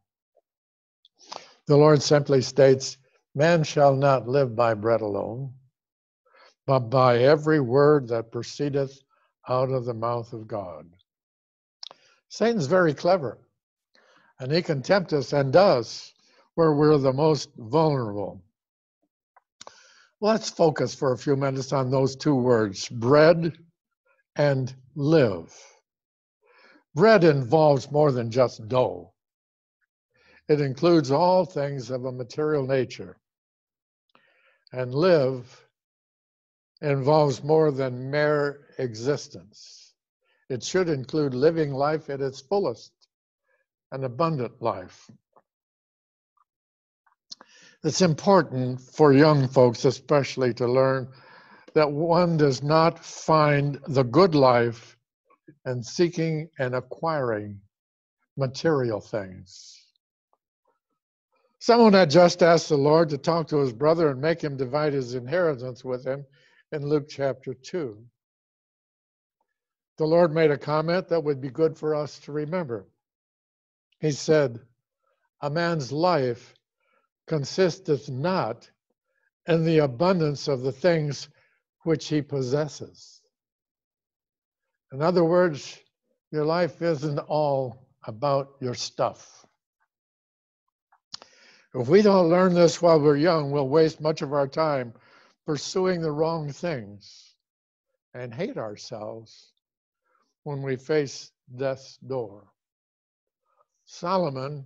The 1.68 1.76
Lord 1.78 2.02
simply 2.02 2.42
states, 2.42 2.99
Man 3.35 3.64
shall 3.64 3.96
not 3.96 4.28
live 4.28 4.54
by 4.54 4.75
bread 4.75 5.00
alone, 5.00 5.54
but 6.66 6.90
by 6.90 7.20
every 7.20 7.61
word 7.61 8.08
that 8.08 8.30
proceedeth 8.30 9.00
out 9.49 9.70
of 9.70 9.87
the 9.87 9.94
mouth 9.94 10.35
of 10.35 10.46
God. 10.46 10.87
Satan's 12.28 12.66
very 12.66 12.92
clever, 12.92 13.38
and 14.38 14.52
he 14.52 14.61
can 14.61 14.82
tempt 14.82 15.14
us 15.14 15.32
and 15.32 15.50
does 15.50 16.12
where 16.56 16.75
we're 16.75 16.99
the 16.99 17.14
most 17.14 17.49
vulnerable. 17.56 18.42
Let's 20.26 20.50
focus 20.50 20.92
for 20.92 21.12
a 21.12 21.16
few 21.16 21.37
minutes 21.37 21.73
on 21.73 21.88
those 21.88 22.16
two 22.16 22.35
words 22.35 22.88
bread 22.88 23.56
and 24.35 24.75
live. 24.97 25.54
Bread 26.97 27.23
involves 27.23 27.92
more 27.92 28.11
than 28.11 28.33
just 28.33 28.66
dough, 28.66 29.12
it 30.49 30.61
includes 30.61 31.12
all 31.12 31.45
things 31.45 31.92
of 31.92 32.06
a 32.06 32.11
material 32.11 32.66
nature. 32.66 33.16
And 34.73 34.92
live 34.92 35.64
involves 36.80 37.45
more 37.45 37.71
than 37.71 38.11
mere 38.11 38.66
existence. 38.78 39.95
It 40.49 40.64
should 40.64 40.88
include 40.88 41.35
living 41.35 41.73
life 41.73 42.11
at 42.11 42.21
its 42.21 42.40
fullest, 42.40 42.90
an 43.92 44.02
abundant 44.02 44.61
life. 44.61 45.09
It's 47.87 48.02
important 48.02 48.81
for 48.81 49.12
young 49.12 49.47
folks, 49.47 49.85
especially, 49.85 50.52
to 50.55 50.66
learn 50.66 51.07
that 51.75 51.93
one 51.93 52.37
does 52.37 52.61
not 52.61 52.99
find 52.99 53.78
the 53.87 54.02
good 54.02 54.35
life 54.35 54.97
in 55.64 55.85
seeking 55.85 56.50
and 56.59 56.75
acquiring 56.75 57.61
material 58.37 59.00
things. 59.00 59.81
Someone 61.61 61.93
had 61.93 62.11
just 62.11 62.43
asked 62.43 62.71
the 62.71 62.76
Lord 62.76 63.09
to 63.11 63.19
talk 63.19 63.47
to 63.49 63.59
his 63.59 63.73
brother 63.73 64.11
and 64.11 64.21
make 64.21 64.43
him 64.43 64.57
divide 64.57 64.93
his 64.93 65.14
inheritance 65.14 65.85
with 65.85 66.05
him 66.05 66.26
in 66.73 66.88
Luke 66.88 67.07
chapter 67.09 67.55
2. 67.55 68.05
The 69.99 70.05
Lord 70.05 70.35
made 70.35 70.50
a 70.50 70.59
comment 70.59 71.07
that 71.11 71.23
would 71.23 71.40
be 71.40 71.50
good 71.50 71.78
for 71.78 71.95
us 71.95 72.19
to 72.23 72.33
remember. 72.33 72.88
He 74.00 74.11
said, 74.11 74.59
A 75.40 75.49
man's 75.49 75.93
life 75.93 76.55
consisteth 77.26 78.09
not 78.09 78.71
in 79.47 79.64
the 79.64 79.78
abundance 79.78 80.49
of 80.49 80.62
the 80.62 80.73
things 80.73 81.28
which 81.85 82.09
he 82.09 82.23
possesses. 82.23 83.21
In 84.92 85.02
other 85.02 85.25
words, 85.25 85.78
your 86.30 86.45
life 86.45 86.83
isn't 86.83 87.18
all 87.18 87.87
about 88.04 88.56
your 88.61 88.75
stuff. 88.75 89.47
If 91.75 91.88
we 91.88 92.02
don't 92.02 92.30
learn 92.30 92.54
this 92.54 92.80
while 92.80 93.00
we're 93.00 93.16
young, 93.16 93.50
we'll 93.50 93.68
waste 93.68 94.00
much 94.00 94.23
of 94.23 94.33
our 94.33 94.49
time 94.49 94.95
pursuing 95.45 96.00
the 96.00 96.11
wrong 96.11 96.50
things 96.50 97.35
and 98.14 98.33
hate 98.33 98.56
ourselves 98.56 99.52
when 100.45 100.62
we 100.62 100.76
face 100.76 101.30
death's 101.54 101.99
door. 101.99 102.45
Solomon 103.85 104.64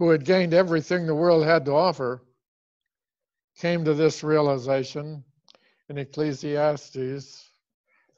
who 0.00 0.08
had 0.08 0.24
gained 0.24 0.54
everything 0.54 1.04
the 1.04 1.14
world 1.14 1.44
had 1.44 1.66
to 1.66 1.72
offer, 1.72 2.22
came 3.58 3.84
to 3.84 3.92
this 3.92 4.24
realization 4.24 5.22
in 5.90 5.98
Ecclesiastes 5.98 7.50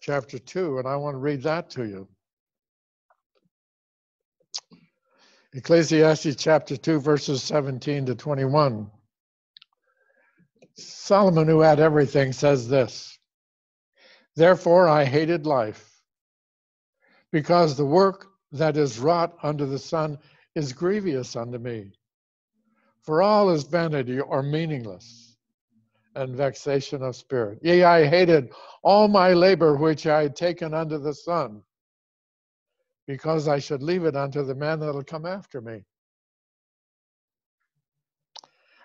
chapter 0.00 0.38
2, 0.38 0.78
and 0.78 0.86
I 0.86 0.94
want 0.94 1.14
to 1.14 1.18
read 1.18 1.42
that 1.42 1.70
to 1.70 1.84
you. 1.84 2.08
Ecclesiastes 5.54 6.36
chapter 6.36 6.76
2, 6.76 7.00
verses 7.00 7.42
17 7.42 8.06
to 8.06 8.14
21. 8.14 8.88
Solomon, 10.76 11.48
who 11.48 11.62
had 11.62 11.80
everything, 11.80 12.32
says 12.32 12.68
this 12.68 13.18
Therefore 14.36 14.88
I 14.88 15.04
hated 15.04 15.46
life, 15.46 16.00
because 17.32 17.76
the 17.76 17.84
work 17.84 18.28
that 18.52 18.76
is 18.76 19.00
wrought 19.00 19.36
under 19.42 19.66
the 19.66 19.80
sun 19.80 20.18
is 20.54 20.72
grievous 20.72 21.36
unto 21.36 21.58
me. 21.58 21.92
For 23.02 23.22
all 23.22 23.50
is 23.50 23.64
vanity 23.64 24.20
or 24.20 24.42
meaningless 24.42 25.36
and 26.14 26.36
vexation 26.36 27.02
of 27.02 27.16
spirit. 27.16 27.58
Yea, 27.62 27.84
I 27.84 28.06
hated 28.06 28.50
all 28.82 29.08
my 29.08 29.32
labor 29.32 29.76
which 29.76 30.06
I 30.06 30.24
had 30.24 30.36
taken 30.36 30.74
under 30.74 30.98
the 30.98 31.14
sun, 31.14 31.62
because 33.06 33.48
I 33.48 33.58
should 33.58 33.82
leave 33.82 34.04
it 34.04 34.16
unto 34.16 34.44
the 34.44 34.54
man 34.54 34.80
that'll 34.80 35.04
come 35.04 35.26
after 35.26 35.60
me. 35.60 35.84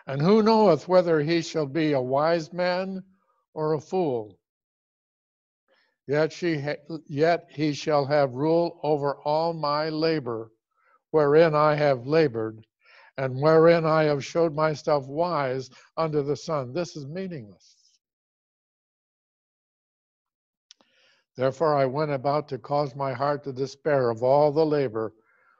And 0.08 0.22
who 0.22 0.42
knoweth 0.42 0.88
whether 0.88 1.20
he 1.22 1.42
shall 1.42 1.66
be 1.66 1.94
a 1.94 2.02
wise 2.02 2.54
man 2.54 3.04
or 3.54 3.74
a 3.74 3.82
fool. 3.82 4.40
Yet, 6.08 6.32
she 6.32 6.60
ha- 6.60 6.98
yet 7.08 7.48
he 7.52 7.74
shall 7.74 8.06
have 8.06 8.34
rule 8.34 8.80
over 8.84 9.16
all 9.26 9.54
my 9.54 9.90
labor, 9.90 10.52
wherein 11.12 11.56
I 11.56 11.76
have 11.76 12.08
labored, 12.08 12.66
and 13.18 13.42
wherein 13.42 13.86
I 13.86 14.04
have 14.04 14.24
showed 14.24 14.54
myself 14.54 15.08
wise 15.08 15.70
under 15.96 16.22
the 16.22 16.36
sun. 16.36 16.74
This 16.74 16.96
is 16.96 17.06
meaningless. 17.06 17.76
Therefore, 21.36 21.76
I 21.76 21.86
went 21.86 22.12
about 22.12 22.48
to 22.50 22.58
cause 22.58 22.96
my 22.96 23.14
heart 23.14 23.44
to 23.44 23.54
despair 23.54 24.10
of 24.10 24.24
all 24.24 24.52
the 24.52 24.66
labor 24.66 25.14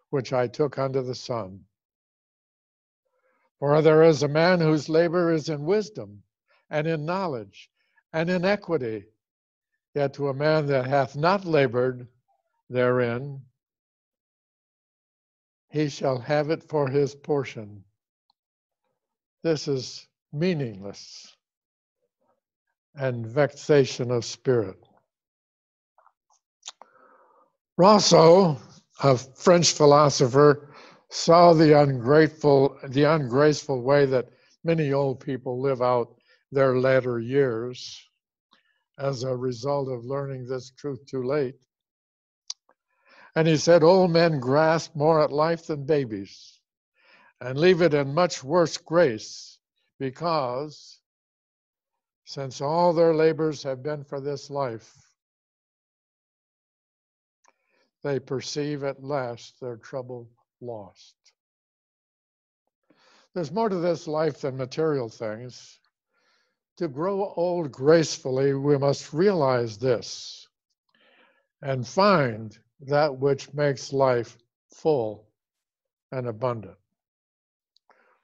which 0.10 0.34
I 0.34 0.48
took 0.48 0.78
under 0.78 1.02
the 1.02 1.16
sun. 1.16 1.66
For 3.60 3.82
there 3.82 4.04
is 4.04 4.24
a 4.24 4.28
man 4.28 4.60
whose 4.60 4.90
labor 4.90 5.32
is 5.32 5.50
in 5.50 5.66
wisdom, 5.66 6.24
and 6.70 6.86
in 6.88 7.06
knowledge, 7.06 7.72
and 8.14 8.30
in 8.30 8.46
equity. 8.46 9.06
Yet 9.96 10.14
to 10.16 10.30
a 10.30 10.34
man 10.34 10.68
that 10.68 10.86
hath 10.86 11.16
not 11.16 11.46
labored 11.46 12.08
therein, 12.70 13.47
he 15.78 15.90
shall 15.90 16.18
have 16.18 16.50
it 16.50 16.64
for 16.64 16.90
his 16.90 17.14
portion. 17.14 17.84
This 19.44 19.68
is 19.68 20.08
meaningless 20.34 21.36
and 22.96 23.28
vexation 23.28 24.10
of 24.10 24.26
spirit. 24.26 24.80
Rousseau, 27.78 28.58
a 29.04 29.16
French 29.16 29.74
philosopher, 29.74 30.74
saw 31.12 31.54
the 31.54 31.80
ungrateful, 31.80 32.76
the 32.88 33.04
ungraceful 33.04 33.84
way 33.84 34.08
that 34.08 34.30
many 34.64 34.94
old 34.94 35.20
people 35.20 35.62
live 35.62 35.84
out 35.84 36.16
their 36.52 36.80
latter 36.80 37.20
years 37.20 38.02
as 38.98 39.22
a 39.22 39.36
result 39.36 39.90
of 39.90 40.06
learning 40.06 40.48
this 40.48 40.72
truth 40.72 41.06
too 41.06 41.24
late. 41.24 41.67
And 43.38 43.48
he 43.48 43.58
said, 43.58 43.84
Old 43.84 44.10
men 44.10 44.40
grasp 44.40 44.96
more 44.96 45.22
at 45.22 45.32
life 45.32 45.68
than 45.68 45.86
babies 45.86 46.60
and 47.40 47.56
leave 47.56 47.84
it 47.84 47.94
in 47.94 48.16
much 48.16 48.44
worse 48.44 48.78
grace 48.78 49.60
because, 50.00 51.00
since 52.26 52.62
all 52.62 52.94
their 52.94 53.14
labors 53.14 53.62
have 53.62 53.84
been 53.84 54.04
for 54.04 54.20
this 54.20 54.50
life, 54.50 54.92
they 58.02 58.20
perceive 58.20 58.84
at 58.84 59.04
last 59.04 59.60
their 59.62 59.78
trouble 59.78 60.32
lost. 60.60 61.16
There's 63.36 63.52
more 63.52 63.70
to 63.70 63.76
this 63.76 64.08
life 64.08 64.42
than 64.42 64.58
material 64.58 65.10
things. 65.10 65.78
To 66.78 66.88
grow 66.88 67.34
old 67.36 67.72
gracefully, 67.72 68.56
we 68.56 68.80
must 68.80 69.14
realize 69.14 69.78
this 69.78 70.48
and 71.62 71.88
find 71.88 72.58
that 72.82 73.18
which 73.18 73.54
makes 73.54 73.92
life 73.94 74.38
full 74.74 75.28
and 76.12 76.28
abundant. 76.28 76.78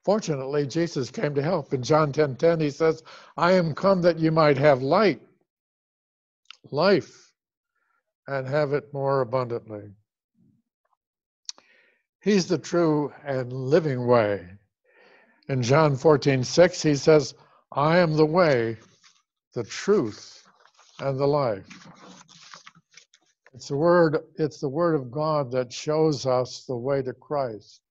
Fortunately, 0.06 0.68
Jesus 0.68 1.10
came 1.10 1.34
to 1.36 1.42
help. 1.42 1.74
In 1.74 1.82
John 1.82 2.12
10 2.12 2.36
10, 2.36 2.60
he 2.60 2.70
says, 2.70 3.04
I 3.38 3.54
am 3.54 3.74
come 3.74 4.02
that 4.02 4.20
you 4.20 4.32
might 4.32 4.58
have 4.58 4.82
light, 4.82 5.22
life, 6.72 7.32
and 8.28 8.48
have 8.48 8.74
it 8.74 8.94
more 8.94 9.22
abundantly. 9.22 9.92
He's 12.22 12.48
the 12.48 12.58
true 12.58 13.14
and 13.26 13.52
living 13.52 14.06
way. 14.06 14.48
In 15.50 15.62
John 15.62 15.96
14, 15.96 16.44
6, 16.44 16.82
he 16.82 16.96
says, 16.96 17.34
I 17.72 17.98
am 17.98 18.16
the 18.16 18.26
way, 18.26 18.78
the 19.54 19.64
truth, 19.64 20.48
and 21.00 21.20
the 21.20 21.28
life. 21.28 21.66
It's 23.54 23.68
the 23.68 23.78
word, 23.78 24.18
it's 24.36 24.60
the 24.60 24.70
word 24.70 24.96
of 24.96 25.12
God 25.12 25.52
that 25.52 25.72
shows 25.72 26.26
us 26.26 26.66
the 26.66 26.76
way 26.76 27.02
to 27.02 27.14
Christ. 27.14 27.82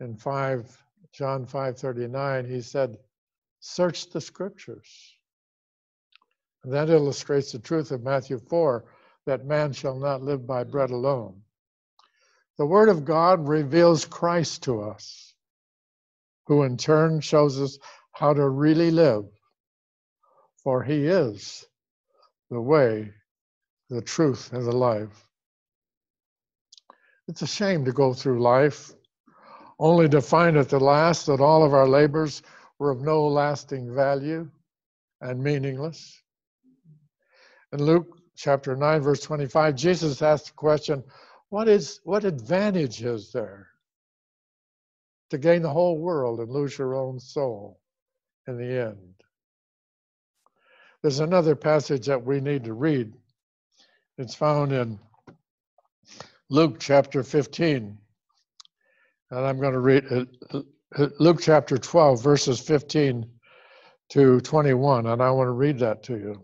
In 0.00 0.16
5 0.16 0.84
John 1.12 1.46
5:39, 1.46 2.48
he 2.48 2.60
said, 2.60 2.98
search 3.60 4.10
the 4.10 4.20
scriptures. 4.20 5.14
And 6.64 6.72
that 6.72 6.90
illustrates 6.90 7.52
the 7.52 7.58
truth 7.58 7.90
of 7.90 8.02
Matthew 8.02 8.38
4 8.38 8.84
that 9.26 9.44
man 9.44 9.72
shall 9.72 9.98
not 9.98 10.22
live 10.22 10.46
by 10.46 10.64
bread 10.64 10.90
alone. 10.90 11.42
The 12.58 12.66
Word 12.66 12.88
of 12.88 13.04
God 13.04 13.48
reveals 13.48 14.04
Christ 14.04 14.64
to 14.64 14.82
us, 14.82 15.34
who 16.46 16.62
in 16.62 16.76
turn 16.76 17.20
shows 17.20 17.60
us 17.60 17.78
how 18.12 18.34
to 18.34 18.48
really 18.48 18.90
live, 18.90 19.24
for 20.62 20.82
He 20.82 21.06
is 21.06 21.64
the 22.50 22.60
way, 22.60 23.14
the 23.90 24.02
truth, 24.02 24.52
and 24.52 24.64
the 24.64 24.72
life. 24.72 25.26
It's 27.28 27.42
a 27.42 27.46
shame 27.46 27.84
to 27.84 27.92
go 27.92 28.14
through 28.14 28.40
life 28.40 28.92
only 29.78 30.08
to 30.08 30.20
find 30.20 30.56
at 30.56 30.68
the 30.68 30.78
last 30.78 31.26
that 31.26 31.40
all 31.40 31.64
of 31.64 31.74
our 31.74 31.88
labors 31.88 32.42
were 32.78 32.90
of 32.90 33.00
no 33.00 33.26
lasting 33.26 33.94
value 33.94 34.48
and 35.20 35.42
meaningless. 35.42 36.22
In 37.72 37.82
Luke 37.82 38.18
chapter 38.36 38.76
9, 38.76 39.00
verse 39.00 39.20
25, 39.20 39.74
Jesus 39.74 40.22
asked 40.22 40.46
the 40.46 40.52
question, 40.52 41.04
what 41.48 41.68
is 41.68 42.00
what 42.04 42.24
advantage 42.24 43.02
is 43.02 43.32
there 43.32 43.68
to 45.30 45.38
gain 45.38 45.62
the 45.62 45.70
whole 45.70 45.98
world 45.98 46.40
and 46.40 46.50
lose 46.50 46.78
your 46.78 46.94
own 46.94 47.18
soul 47.18 47.80
in 48.46 48.56
the 48.56 48.86
end? 48.86 49.14
There's 51.02 51.20
another 51.20 51.56
passage 51.56 52.06
that 52.06 52.24
we 52.24 52.40
need 52.40 52.64
to 52.64 52.74
read. 52.74 53.14
It's 54.20 54.34
found 54.34 54.70
in 54.72 54.98
Luke 56.50 56.76
chapter 56.78 57.22
15. 57.22 57.96
And 59.30 59.46
I'm 59.46 59.58
going 59.58 59.72
to 59.72 59.80
read 59.80 60.04
uh, 60.10 60.24
uh, 60.98 61.08
Luke 61.18 61.38
chapter 61.40 61.78
12, 61.78 62.22
verses 62.22 62.60
15 62.60 63.24
to 64.10 64.40
21. 64.42 65.06
And 65.06 65.22
I 65.22 65.30
want 65.30 65.48
to 65.48 65.52
read 65.52 65.78
that 65.78 66.02
to 66.02 66.18
you. 66.18 66.42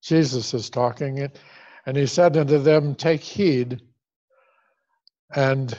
Jesus 0.00 0.54
is 0.54 0.70
talking, 0.70 1.28
and 1.86 1.96
he 1.96 2.06
said 2.06 2.36
unto 2.36 2.58
them, 2.58 2.94
Take 2.94 3.22
heed 3.22 3.80
and 5.34 5.76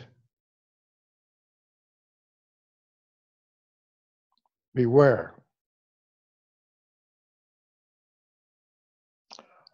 beware 4.75 5.36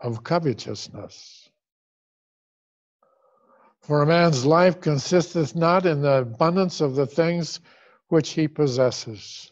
of 0.03 0.23
covetousness. 0.23 1.49
For 3.81 4.01
a 4.01 4.05
man's 4.05 4.45
life 4.45 4.79
consisteth 4.79 5.55
not 5.55 5.85
in 5.85 6.01
the 6.01 6.19
abundance 6.19 6.81
of 6.81 6.95
the 6.95 7.07
things 7.07 7.59
which 8.09 8.31
he 8.31 8.47
possesses. 8.47 9.51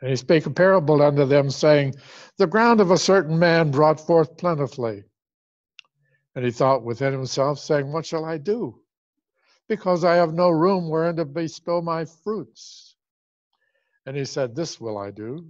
And 0.00 0.10
he 0.10 0.16
spake 0.16 0.46
a 0.46 0.50
parable 0.50 1.02
unto 1.02 1.24
them, 1.24 1.50
saying, 1.50 1.94
The 2.36 2.46
ground 2.46 2.80
of 2.80 2.90
a 2.90 2.98
certain 2.98 3.38
man 3.38 3.70
brought 3.70 4.00
forth 4.00 4.36
plentifully. 4.36 5.04
And 6.34 6.44
he 6.44 6.50
thought 6.50 6.82
within 6.82 7.12
himself, 7.12 7.58
saying, 7.58 7.90
What 7.92 8.04
shall 8.06 8.24
I 8.24 8.38
do? 8.38 8.80
Because 9.68 10.04
I 10.04 10.16
have 10.16 10.34
no 10.34 10.50
room 10.50 10.90
wherein 10.90 11.16
to 11.16 11.24
bestow 11.24 11.80
my 11.80 12.04
fruits. 12.04 12.96
And 14.04 14.16
he 14.16 14.26
said, 14.26 14.54
This 14.54 14.80
will 14.80 14.98
I 14.98 15.10
do. 15.10 15.46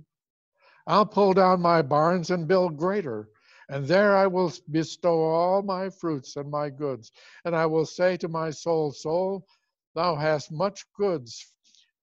I'll 0.87 1.06
pull 1.06 1.32
down 1.32 1.60
my 1.60 1.82
barns 1.82 2.30
and 2.30 2.46
build 2.46 2.76
greater, 2.76 3.28
and 3.68 3.87
there 3.87 4.16
I 4.16 4.27
will 4.27 4.53
bestow 4.70 5.22
all 5.22 5.62
my 5.62 5.90
fruits 5.90 6.37
and 6.37 6.50
my 6.50 6.70
goods. 6.70 7.12
And 7.44 7.57
I 7.57 7.66
will 7.66 7.87
say 7.87 8.16
to 8.18 8.29
my 8.29 8.50
soul, 8.50 8.92
Soul, 8.92 9.46
thou 9.94 10.14
hast 10.16 10.53
much 10.53 10.85
goods 10.94 11.53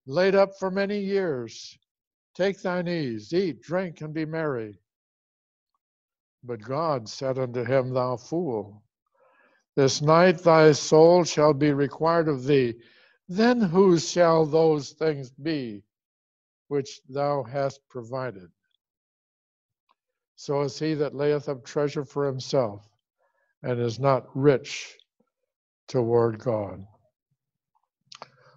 laid 0.06 0.34
up 0.34 0.58
for 0.58 0.70
many 0.70 0.98
years. 1.00 1.78
Take 2.34 2.60
thine 2.62 2.88
ease, 2.88 3.32
eat, 3.32 3.62
drink, 3.62 4.00
and 4.00 4.14
be 4.14 4.24
merry. 4.24 4.78
But 6.44 6.62
God 6.62 7.08
said 7.08 7.38
unto 7.38 7.64
him, 7.64 7.92
Thou 7.94 8.16
fool, 8.16 8.82
this 9.76 10.02
night 10.02 10.38
thy 10.40 10.72
soul 10.72 11.24
shall 11.24 11.54
be 11.54 11.72
required 11.72 12.28
of 12.28 12.44
thee. 12.44 12.74
Then 13.28 13.60
whose 13.60 14.10
shall 14.10 14.44
those 14.46 14.92
things 14.92 15.30
be 15.30 15.84
which 16.68 17.00
thou 17.08 17.42
hast 17.44 17.80
provided? 17.88 18.50
So 20.36 20.62
is 20.62 20.78
he 20.78 20.94
that 20.94 21.14
layeth 21.14 21.48
up 21.48 21.64
treasure 21.64 22.04
for 22.04 22.26
himself 22.26 22.88
and 23.62 23.80
is 23.80 23.98
not 23.98 24.26
rich 24.34 24.96
toward 25.88 26.38
God. 26.38 26.84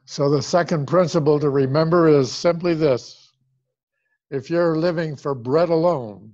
So 0.05 0.29
the 0.29 0.41
second 0.41 0.87
principle 0.87 1.39
to 1.39 1.49
remember 1.49 2.07
is 2.07 2.31
simply 2.31 2.73
this 2.73 3.33
if 4.31 4.49
you're 4.49 4.77
living 4.77 5.15
for 5.15 5.35
bread 5.35 5.69
alone 5.69 6.33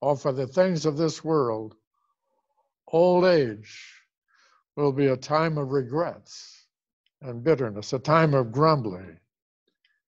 or 0.00 0.16
for 0.16 0.32
the 0.32 0.46
things 0.46 0.86
of 0.86 0.96
this 0.96 1.24
world, 1.24 1.74
old 2.88 3.24
age 3.24 3.92
will 4.76 4.92
be 4.92 5.06
a 5.06 5.16
time 5.16 5.58
of 5.58 5.72
regrets 5.72 6.66
and 7.22 7.42
bitterness, 7.42 7.92
a 7.92 7.98
time 7.98 8.34
of 8.34 8.52
grumbling 8.52 9.18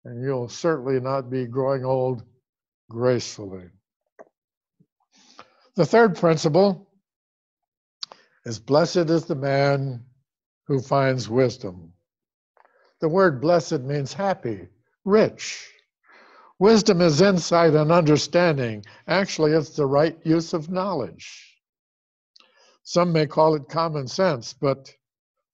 and 0.07 0.23
you'll 0.23 0.49
certainly 0.49 1.01
not 1.01 1.29
be 1.29 1.47
growing 1.47 1.85
old 1.85 2.23
gracefully. 2.89 3.65
The 5.77 5.85
third 5.87 6.17
principle 6.17 6.91
is 8.47 8.59
blessed 8.59 9.11
is 9.11 9.27
the 9.27 9.35
man 9.35 10.07
who 10.67 10.81
finds 10.81 11.29
wisdom. 11.29 11.93
The 13.01 13.11
word 13.11 13.43
blessed 13.43 13.81
means 13.81 14.15
happy, 14.15 14.69
rich. 15.05 15.71
Wisdom 16.59 17.03
is 17.03 17.21
insight 17.21 17.75
and 17.75 17.93
understanding. 17.93 18.87
Actually, 19.07 19.53
it's 19.53 19.77
the 19.77 19.85
right 19.85 20.17
use 20.25 20.55
of 20.55 20.71
knowledge. 20.71 21.59
Some 22.83 23.13
may 23.13 23.27
call 23.27 23.55
it 23.55 23.69
common 23.69 24.09
sense, 24.09 24.55
but 24.55 24.91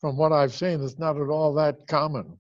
from 0.01 0.17
what 0.17 0.33
I've 0.33 0.55
seen, 0.55 0.85
it's 0.85 1.01
not 1.01 1.17
at 1.17 1.29
all 1.31 1.53
that 1.55 1.89
common. 1.89 2.39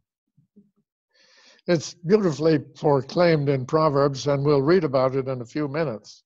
It's 1.66 1.94
beautifully 1.94 2.60
proclaimed 2.60 3.48
in 3.48 3.66
Proverbs, 3.66 4.28
and 4.28 4.44
we'll 4.44 4.62
read 4.62 4.84
about 4.84 5.16
it 5.16 5.26
in 5.26 5.40
a 5.40 5.46
few 5.46 5.66
minutes. 5.66 6.22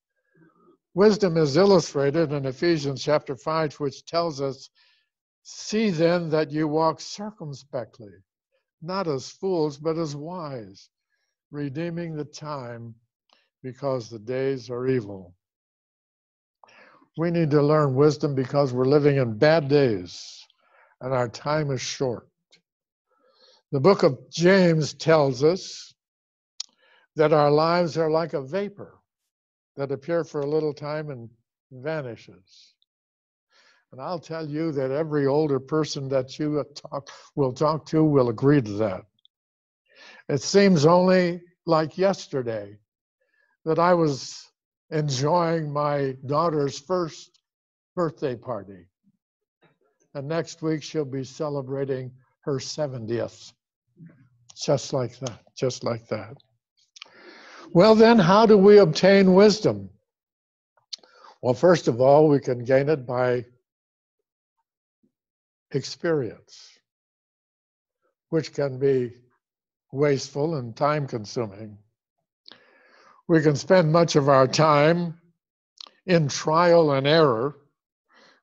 Wisdom 0.97 1.37
is 1.37 1.59
illustrated 1.59 2.33
in 2.33 2.47
Ephesians 2.47 3.05
chapter 3.05 3.37
5, 3.37 3.75
which 3.75 4.07
tells 4.07 4.41
us, 4.41 4.71
See 5.43 5.91
then 5.91 6.31
that 6.31 6.51
you 6.51 6.67
walk 6.69 7.03
circumspectly, 7.03 8.15
not 8.81 9.07
as 9.07 9.29
fools, 9.29 9.77
but 9.77 9.99
as 9.99 10.17
wise, 10.17 10.89
redeeming 11.51 12.17
the 12.17 12.25
time 12.25 12.95
because 13.63 14.09
the 14.09 14.19
days 14.19 14.71
are 14.71 14.87
evil. 14.87 15.35
We 17.19 17.31
need 17.31 17.51
to 17.51 17.61
learn 17.61 17.95
wisdom 17.95 18.35
because 18.35 18.73
we're 18.73 18.87
living 18.87 19.19
in 19.19 19.37
bad 19.37 19.69
days 19.69 20.47
and 21.03 21.13
our 21.13 21.29
time 21.29 21.71
is 21.73 21.83
short. 21.83 22.27
The 23.71 23.81
book 23.81 24.03
of 24.03 24.31
James 24.31 24.95
tells 24.95 25.45
us 25.45 25.93
that 27.17 27.35
our 27.35 27.51
lives 27.51 27.99
are 27.99 28.11
like 28.11 28.33
a 28.33 28.41
vapor 28.41 28.99
that 29.77 29.93
appear 29.93 30.25
for 30.25 30.41
a 30.41 30.47
little 30.47 30.73
time 30.73 31.11
and 31.11 31.29
vanishes. 31.71 32.75
And 33.93 34.01
I'll 34.01 34.19
tell 34.19 34.47
you 34.47 34.73
that 34.73 34.91
every 34.91 35.27
older 35.27 35.61
person 35.61 36.09
that 36.09 36.39
you 36.39 36.65
talk, 36.75 37.09
will 37.35 37.53
talk 37.53 37.87
to 37.87 38.05
will 38.05 38.29
agree 38.29 38.61
to 38.61 38.73
that. 38.73 39.03
It 40.29 40.43
seems 40.43 40.85
only 40.85 41.41
like 41.67 41.97
yesterday 41.97 42.79
that 43.65 43.79
I 43.79 43.95
was 43.95 44.45
enjoying 44.91 45.73
my 45.73 46.17
daughter's 46.27 46.79
first 46.79 47.41
birthday 47.95 48.37
party. 48.37 48.87
And 50.15 50.29
next 50.29 50.63
week 50.63 50.83
she'll 50.83 51.05
be 51.05 51.25
celebrating 51.25 52.13
her 52.41 52.57
70th. 52.57 53.53
Just 54.57 54.93
like 54.93 55.19
that, 55.19 55.41
just 55.57 55.85
like 55.85 56.09
that. 56.09 56.37
Well, 57.77 57.95
then, 57.95 58.19
how 58.19 58.47
do 58.47 58.57
we 58.57 58.79
obtain 58.79 59.35
wisdom? 59.35 59.91
Well, 61.43 61.53
first 61.53 61.89
of 61.89 62.01
all, 62.01 62.27
we 62.27 62.41
can 62.41 62.65
gain 62.65 62.89
it 62.89 63.07
by 63.07 63.45
experience, 65.73 66.71
which 68.31 68.55
can 68.55 68.79
be 68.79 69.13
wasteful 69.93 70.55
and 70.55 70.75
time 70.75 71.07
consuming. 71.07 71.77
We 73.29 73.43
can 73.43 73.57
spend 73.57 73.93
much 73.93 74.17
of 74.17 74.31
our 74.31 74.49
time 74.49 75.21
in 76.07 76.29
trial 76.29 76.93
and 76.93 77.07
error, 77.07 77.59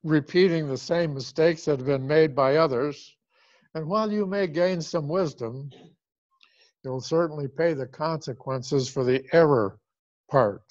repeating 0.03 0.67
the 0.67 0.77
same 0.77 1.15
mistakes 1.15 1.65
that 1.65 1.79
have 1.79 1.87
been 1.87 2.05
made 2.05 2.35
by 2.35 2.57
others. 2.57 3.15
And 3.73 3.87
while 3.87 4.11
you 4.11 4.27
may 4.27 4.45
gain 4.45 4.79
some 4.79 5.07
wisdom, 5.07 5.71
you'll 6.83 7.01
certainly 7.01 7.47
pay 7.47 7.73
the 7.73 7.87
consequences 7.87 8.89
for 8.89 9.03
the 9.03 9.23
error 9.33 9.79
part. 10.29 10.63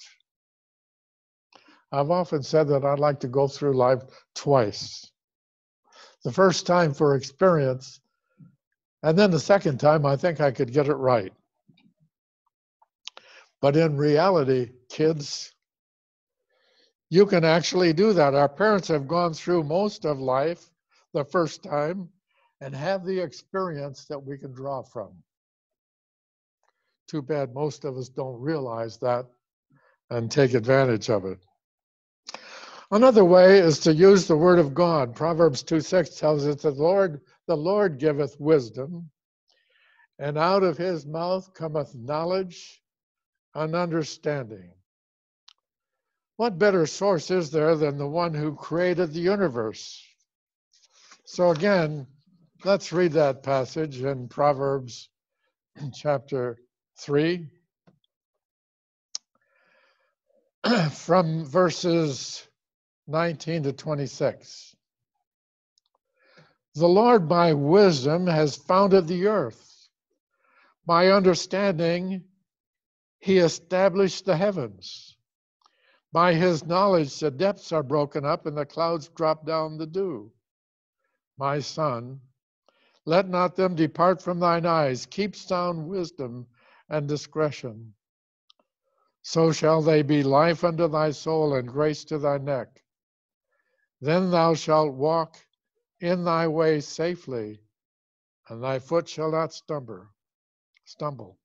I've 1.91 2.11
often 2.11 2.43
said 2.43 2.67
that 2.69 2.85
I'd 2.85 2.99
like 2.99 3.19
to 3.21 3.27
go 3.27 3.47
through 3.47 3.73
life 3.73 4.01
twice. 4.35 5.11
The 6.23 6.31
first 6.31 6.65
time 6.65 6.93
for 6.93 7.15
experience, 7.15 7.99
and 9.03 9.17
then 9.17 9.31
the 9.31 9.39
second 9.39 9.79
time, 9.79 10.05
I 10.05 10.15
think 10.15 10.39
I 10.39 10.51
could 10.51 10.71
get 10.71 10.87
it 10.87 10.95
right. 10.95 11.33
But 13.61 13.75
in 13.75 13.97
reality, 13.97 14.71
kids, 14.89 15.53
you 17.09 17.25
can 17.25 17.43
actually 17.43 17.93
do 17.93 18.13
that. 18.13 18.33
Our 18.33 18.49
parents 18.49 18.87
have 18.87 19.07
gone 19.07 19.33
through 19.33 19.63
most 19.63 20.05
of 20.05 20.19
life 20.19 20.71
the 21.13 21.23
first 21.25 21.63
time 21.63 22.09
and 22.61 22.73
have 22.73 23.05
the 23.05 23.19
experience 23.19 24.05
that 24.05 24.19
we 24.19 24.37
can 24.37 24.51
draw 24.51 24.81
from. 24.81 25.11
Too 27.13 27.21
bad 27.21 27.53
most 27.53 27.85
of 27.85 27.95
us 27.95 28.09
don't 28.09 28.41
realize 28.41 28.97
that 28.97 29.27
and 30.09 30.31
take 30.31 30.55
advantage 30.55 31.11
of 31.11 31.25
it. 31.25 31.37
Another 32.89 33.23
way 33.23 33.59
is 33.59 33.77
to 33.81 33.93
use 33.93 34.25
the 34.25 34.35
word 34.35 34.57
of 34.57 34.73
God. 34.73 35.15
Proverbs 35.15 35.61
2 35.61 35.79
6 35.79 36.15
tells 36.15 36.47
us 36.47 36.63
that 36.63 36.75
the 36.75 36.81
Lord, 36.81 37.21
the 37.45 37.55
Lord 37.55 37.99
giveth 37.99 38.39
wisdom, 38.39 39.11
and 40.17 40.39
out 40.39 40.63
of 40.63 40.75
his 40.75 41.05
mouth 41.05 41.53
cometh 41.53 41.93
knowledge 41.93 42.81
and 43.53 43.75
understanding. 43.75 44.71
What 46.37 46.57
better 46.57 46.87
source 46.87 47.29
is 47.29 47.51
there 47.51 47.75
than 47.75 47.99
the 47.99 48.07
one 48.07 48.33
who 48.33 48.55
created 48.55 49.13
the 49.13 49.19
universe? 49.19 50.03
So, 51.25 51.51
again, 51.51 52.07
let's 52.65 52.91
read 52.91 53.11
that 53.11 53.43
passage 53.43 54.01
in 54.01 54.29
Proverbs 54.29 55.09
chapter 55.93 56.57
3 56.97 57.47
from 60.91 61.45
verses 61.45 62.47
19 63.07 63.63
to 63.63 63.73
26. 63.73 64.75
The 66.75 66.87
Lord 66.87 67.27
by 67.27 67.53
wisdom 67.53 68.27
has 68.27 68.55
founded 68.55 69.07
the 69.07 69.27
earth. 69.27 69.89
By 70.85 71.09
understanding, 71.09 72.23
he 73.19 73.37
established 73.37 74.25
the 74.25 74.35
heavens. 74.35 75.15
By 76.11 76.33
his 76.33 76.65
knowledge, 76.65 77.19
the 77.19 77.31
depths 77.31 77.71
are 77.71 77.83
broken 77.83 78.25
up 78.25 78.45
and 78.45 78.57
the 78.57 78.65
clouds 78.65 79.09
drop 79.09 79.45
down 79.45 79.77
the 79.77 79.87
dew. 79.87 80.31
My 81.37 81.59
son, 81.59 82.21
let 83.05 83.27
not 83.27 83.55
them 83.55 83.75
depart 83.75 84.21
from 84.21 84.39
thine 84.39 84.65
eyes. 84.65 85.05
Keep 85.05 85.35
sound 85.35 85.87
wisdom 85.87 86.47
and 86.93 87.07
discretion. 87.07 87.95
So 89.23 89.51
shall 89.51 89.81
they 89.81 90.03
be 90.03 90.21
life 90.21 90.63
unto 90.63 90.87
thy 90.87 91.09
soul 91.09 91.55
and 91.55 91.67
grace 91.67 92.03
to 92.05 92.19
thy 92.19 92.37
neck. 92.37 92.83
Then 93.99 94.29
thou 94.29 94.53
shalt 94.53 94.93
walk 94.93 95.37
in 96.01 96.23
thy 96.23 96.47
way 96.47 96.81
safely, 96.81 97.61
and 98.47 98.61
thy 98.61 98.77
foot 98.77 99.07
shall 99.09 99.31
not 99.31 99.53
stumble. 99.53 100.05
Stumble. 100.85 101.39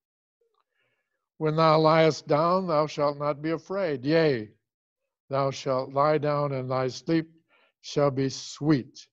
When 1.39 1.57
thou 1.57 1.79
liest 1.81 2.27
down, 2.27 2.67
thou 2.67 2.87
shalt 2.87 3.17
not 3.17 3.41
be 3.41 3.51
afraid. 3.51 4.05
Yea, 4.05 4.51
thou 5.31 5.51
shalt 5.51 5.95
lie 5.95 6.19
down, 6.19 6.53
and 6.53 6.71
thy 6.71 6.89
sleep 6.89 7.31
shall 7.81 8.11
be 8.11 8.29
sweet. 8.29 9.07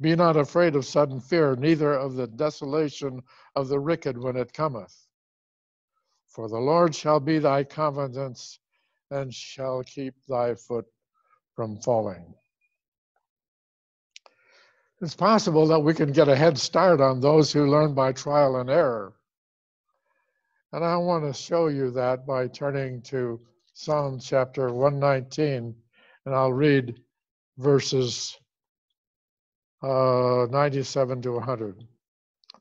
Be 0.00 0.14
not 0.14 0.36
afraid 0.36 0.76
of 0.76 0.84
sudden 0.84 1.20
fear, 1.20 1.56
neither 1.56 1.92
of 1.92 2.14
the 2.14 2.28
desolation 2.28 3.22
of 3.56 3.68
the 3.68 3.80
wicked 3.80 4.16
when 4.16 4.36
it 4.36 4.52
cometh. 4.52 5.08
For 6.26 6.48
the 6.48 6.58
Lord 6.58 6.94
shall 6.94 7.18
be 7.18 7.38
thy 7.38 7.64
confidence 7.64 8.60
and 9.10 9.34
shall 9.34 9.82
keep 9.82 10.14
thy 10.28 10.54
foot 10.54 10.86
from 11.54 11.80
falling. 11.80 12.34
It's 15.00 15.16
possible 15.16 15.66
that 15.66 15.80
we 15.80 15.94
can 15.94 16.12
get 16.12 16.28
a 16.28 16.36
head 16.36 16.58
start 16.58 17.00
on 17.00 17.20
those 17.20 17.52
who 17.52 17.66
learn 17.66 17.94
by 17.94 18.12
trial 18.12 18.56
and 18.56 18.68
error. 18.68 19.14
And 20.72 20.84
I 20.84 20.96
want 20.96 21.24
to 21.24 21.32
show 21.32 21.68
you 21.68 21.90
that 21.92 22.26
by 22.26 22.48
turning 22.48 23.02
to 23.02 23.40
Psalm 23.74 24.20
chapter 24.20 24.72
119, 24.72 25.74
and 26.26 26.34
I'll 26.34 26.52
read 26.52 27.00
verses 27.56 28.36
uh, 29.82 30.46
97 30.50 31.22
to 31.22 31.32
100. 31.32 31.84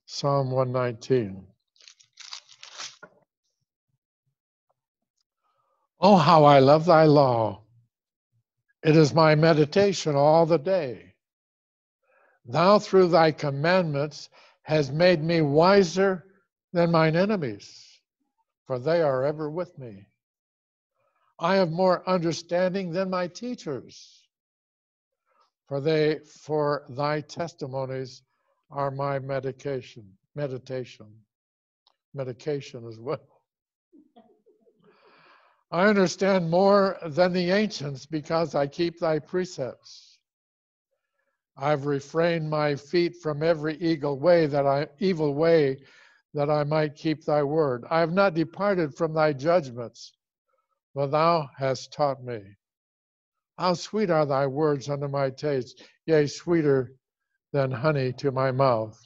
Psalm 0.05 0.51
119. 0.51 1.45
Oh, 5.99 6.15
how 6.15 6.45
I 6.45 6.59
love 6.59 6.85
thy 6.85 7.05
law. 7.05 7.63
It 8.83 8.95
is 8.95 9.13
my 9.13 9.35
meditation 9.35 10.15
all 10.15 10.45
the 10.45 10.59
day. 10.59 11.13
Thou, 12.45 12.79
through 12.79 13.09
thy 13.09 13.31
commandments, 13.31 14.29
has 14.61 14.91
made 14.91 15.23
me 15.23 15.41
wiser 15.41 16.23
than 16.71 16.91
mine 16.91 17.15
enemies, 17.15 17.99
for 18.65 18.79
they 18.79 19.01
are 19.01 19.25
ever 19.25 19.49
with 19.49 19.77
me. 19.77 20.07
I 21.39 21.55
have 21.55 21.71
more 21.71 22.07
understanding 22.07 22.91
than 22.91 23.09
my 23.09 23.27
teachers, 23.27 24.26
for 25.67 25.81
they 25.81 26.19
for 26.19 26.85
thy 26.89 27.21
testimonies 27.21 28.23
are 28.71 28.91
my 28.91 29.19
medication, 29.19 30.05
meditation. 30.35 31.07
medication 32.13 32.87
as 32.87 32.99
well. 32.99 33.41
I 35.71 35.87
understand 35.87 36.49
more 36.49 36.97
than 37.05 37.33
the 37.33 37.51
ancients 37.51 38.05
because 38.05 38.55
I 38.55 38.67
keep 38.67 38.99
thy 38.99 39.19
precepts. 39.19 40.19
I've 41.57 41.85
refrained 41.85 42.49
my 42.49 42.75
feet 42.75 43.17
from 43.17 43.43
every 43.43 43.77
evil 43.77 44.19
way 44.19 44.47
that 44.47 44.65
I 44.65 44.87
evil 44.99 45.33
way 45.33 45.79
that 46.33 46.49
I 46.49 46.63
might 46.63 46.95
keep 46.95 47.25
thy 47.25 47.43
word. 47.43 47.85
I 47.89 47.99
have 47.99 48.13
not 48.13 48.35
departed 48.35 48.95
from 48.95 49.13
thy 49.13 49.33
judgments, 49.33 50.13
but 50.95 51.07
thou 51.07 51.49
hast 51.57 51.91
taught 51.93 52.23
me. 52.23 52.56
How 53.57 53.73
sweet 53.73 54.11
are 54.11 54.25
thy 54.25 54.45
words 54.45 54.87
unto 54.87 55.07
my 55.07 55.31
taste, 55.31 55.83
yea, 56.05 56.27
sweeter 56.27 56.91
than 57.51 57.71
honey 57.71 58.13
to 58.13 58.31
my 58.31 58.51
mouth. 58.51 58.99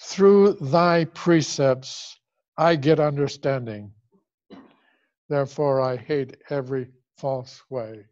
Through 0.00 0.54
thy 0.60 1.06
precepts 1.06 2.20
I 2.56 2.76
get 2.76 3.00
understanding. 3.00 3.92
Therefore 5.28 5.80
I 5.80 5.96
hate 5.96 6.36
every 6.50 6.92
false 7.16 7.60
way. 7.68 8.06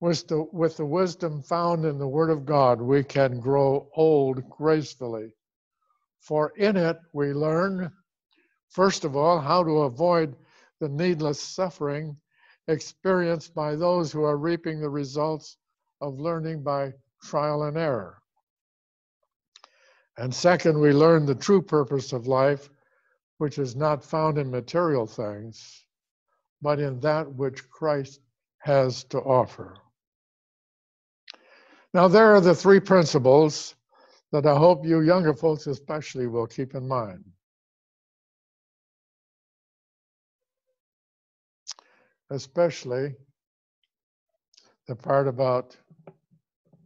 With 0.00 0.26
the, 0.26 0.42
with 0.52 0.76
the 0.76 0.86
wisdom 0.86 1.42
found 1.42 1.84
in 1.84 1.98
the 1.98 2.08
Word 2.08 2.30
of 2.30 2.44
God, 2.44 2.80
we 2.80 3.04
can 3.04 3.38
grow 3.38 3.88
old 3.94 4.48
gracefully. 4.50 5.34
For 6.18 6.50
in 6.56 6.76
it 6.76 6.98
we 7.12 7.32
learn, 7.32 7.92
first 8.68 9.04
of 9.04 9.14
all, 9.14 9.38
how 9.38 9.62
to 9.62 9.82
avoid 9.82 10.34
the 10.80 10.88
needless 10.88 11.40
suffering 11.40 12.16
experienced 12.70 13.54
by 13.54 13.74
those 13.74 14.12
who 14.12 14.22
are 14.24 14.36
reaping 14.36 14.80
the 14.80 14.88
results 14.88 15.56
of 16.00 16.18
learning 16.18 16.62
by 16.62 16.92
trial 17.22 17.64
and 17.64 17.76
error. 17.76 18.22
And 20.16 20.34
second, 20.34 20.80
we 20.80 20.92
learn 20.92 21.26
the 21.26 21.34
true 21.34 21.62
purpose 21.62 22.12
of 22.12 22.26
life, 22.26 22.68
which 23.38 23.58
is 23.58 23.74
not 23.74 24.04
found 24.04 24.38
in 24.38 24.50
material 24.50 25.06
things, 25.06 25.84
but 26.62 26.78
in 26.78 27.00
that 27.00 27.30
which 27.34 27.68
Christ 27.70 28.20
has 28.58 29.04
to 29.04 29.18
offer. 29.18 29.76
Now, 31.92 32.06
there 32.06 32.34
are 32.34 32.40
the 32.40 32.54
three 32.54 32.80
principles 32.80 33.74
that 34.32 34.46
I 34.46 34.54
hope 34.54 34.86
you 34.86 35.00
younger 35.00 35.34
folks 35.34 35.66
especially 35.66 36.26
will 36.26 36.46
keep 36.46 36.74
in 36.74 36.86
mind. 36.86 37.24
Especially 42.30 43.16
the 44.86 44.94
part 44.94 45.26
about 45.28 45.76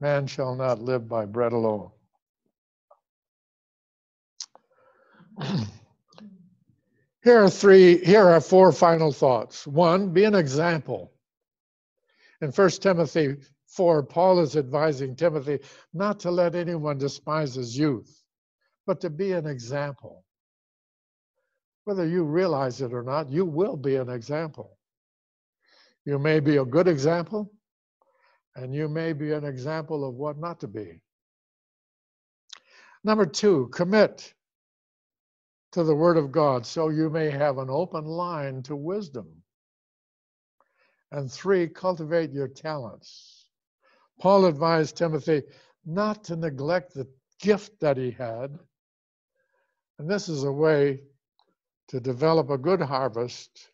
man 0.00 0.26
shall 0.26 0.54
not 0.54 0.80
live 0.80 1.08
by 1.08 1.24
bread 1.24 1.52
alone. 1.52 1.90
here 7.22 7.42
are 7.42 7.50
three, 7.50 8.04
here 8.04 8.28
are 8.28 8.40
four 8.40 8.72
final 8.72 9.12
thoughts. 9.12 9.66
One, 9.66 10.10
be 10.10 10.24
an 10.24 10.34
example. 10.34 11.12
In 12.40 12.50
1 12.50 12.70
Timothy 12.70 13.36
4, 13.68 14.02
Paul 14.02 14.40
is 14.40 14.56
advising 14.56 15.16
Timothy 15.16 15.60
not 15.92 16.20
to 16.20 16.30
let 16.30 16.54
anyone 16.54 16.98
despise 16.98 17.54
his 17.54 17.76
youth, 17.76 18.22
but 18.86 19.00
to 19.00 19.10
be 19.10 19.32
an 19.32 19.46
example. 19.46 20.24
Whether 21.84 22.06
you 22.06 22.24
realize 22.24 22.80
it 22.80 22.92
or 22.92 23.02
not, 23.02 23.30
you 23.30 23.44
will 23.44 23.76
be 23.76 23.96
an 23.96 24.08
example. 24.08 24.78
You 26.04 26.18
may 26.18 26.40
be 26.40 26.58
a 26.58 26.64
good 26.64 26.88
example, 26.88 27.50
and 28.56 28.74
you 28.74 28.88
may 28.88 29.12
be 29.12 29.32
an 29.32 29.44
example 29.44 30.06
of 30.06 30.14
what 30.14 30.38
not 30.38 30.60
to 30.60 30.68
be. 30.68 31.00
Number 33.02 33.26
two, 33.26 33.68
commit 33.72 34.34
to 35.72 35.82
the 35.82 35.94
Word 35.94 36.16
of 36.16 36.30
God 36.30 36.64
so 36.66 36.88
you 36.88 37.10
may 37.10 37.30
have 37.30 37.58
an 37.58 37.68
open 37.70 38.04
line 38.04 38.62
to 38.64 38.76
wisdom. 38.76 39.26
And 41.10 41.30
three, 41.30 41.68
cultivate 41.68 42.32
your 42.32 42.48
talents. 42.48 43.46
Paul 44.20 44.46
advised 44.46 44.96
Timothy 44.96 45.42
not 45.84 46.24
to 46.24 46.36
neglect 46.36 46.94
the 46.94 47.08
gift 47.40 47.80
that 47.80 47.96
he 47.96 48.10
had. 48.10 48.58
And 49.98 50.08
this 50.08 50.28
is 50.28 50.44
a 50.44 50.52
way 50.52 51.02
to 51.88 52.00
develop 52.00 52.50
a 52.50 52.58
good 52.58 52.80
harvest 52.80 53.70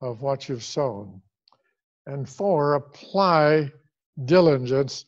of 0.00 0.22
what 0.22 0.48
you've 0.48 0.64
sown. 0.64 1.22
And 2.06 2.28
four, 2.28 2.74
apply 2.74 3.72
diligence 4.24 5.06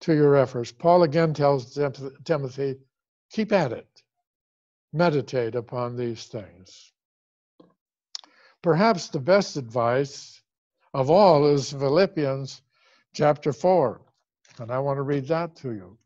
to 0.00 0.14
your 0.14 0.36
efforts. 0.36 0.72
Paul 0.72 1.02
again 1.02 1.34
tells 1.34 1.78
Timothy, 2.24 2.76
keep 3.30 3.52
at 3.52 3.72
it 3.72 3.94
meditate 4.94 5.56
upon 5.56 5.96
these 5.96 6.26
things. 6.26 6.92
Perhaps 8.62 9.08
the 9.08 9.18
best 9.18 9.56
advice 9.56 10.40
of 10.94 11.10
all 11.10 11.46
is 11.48 11.72
Philippians 11.72 12.62
chapter 13.12 13.52
4. 13.52 14.00
And 14.60 14.70
I 14.70 14.78
want 14.78 14.98
to 14.98 15.02
read 15.02 15.26
that 15.28 15.56
to 15.56 15.72
you. 15.72 15.98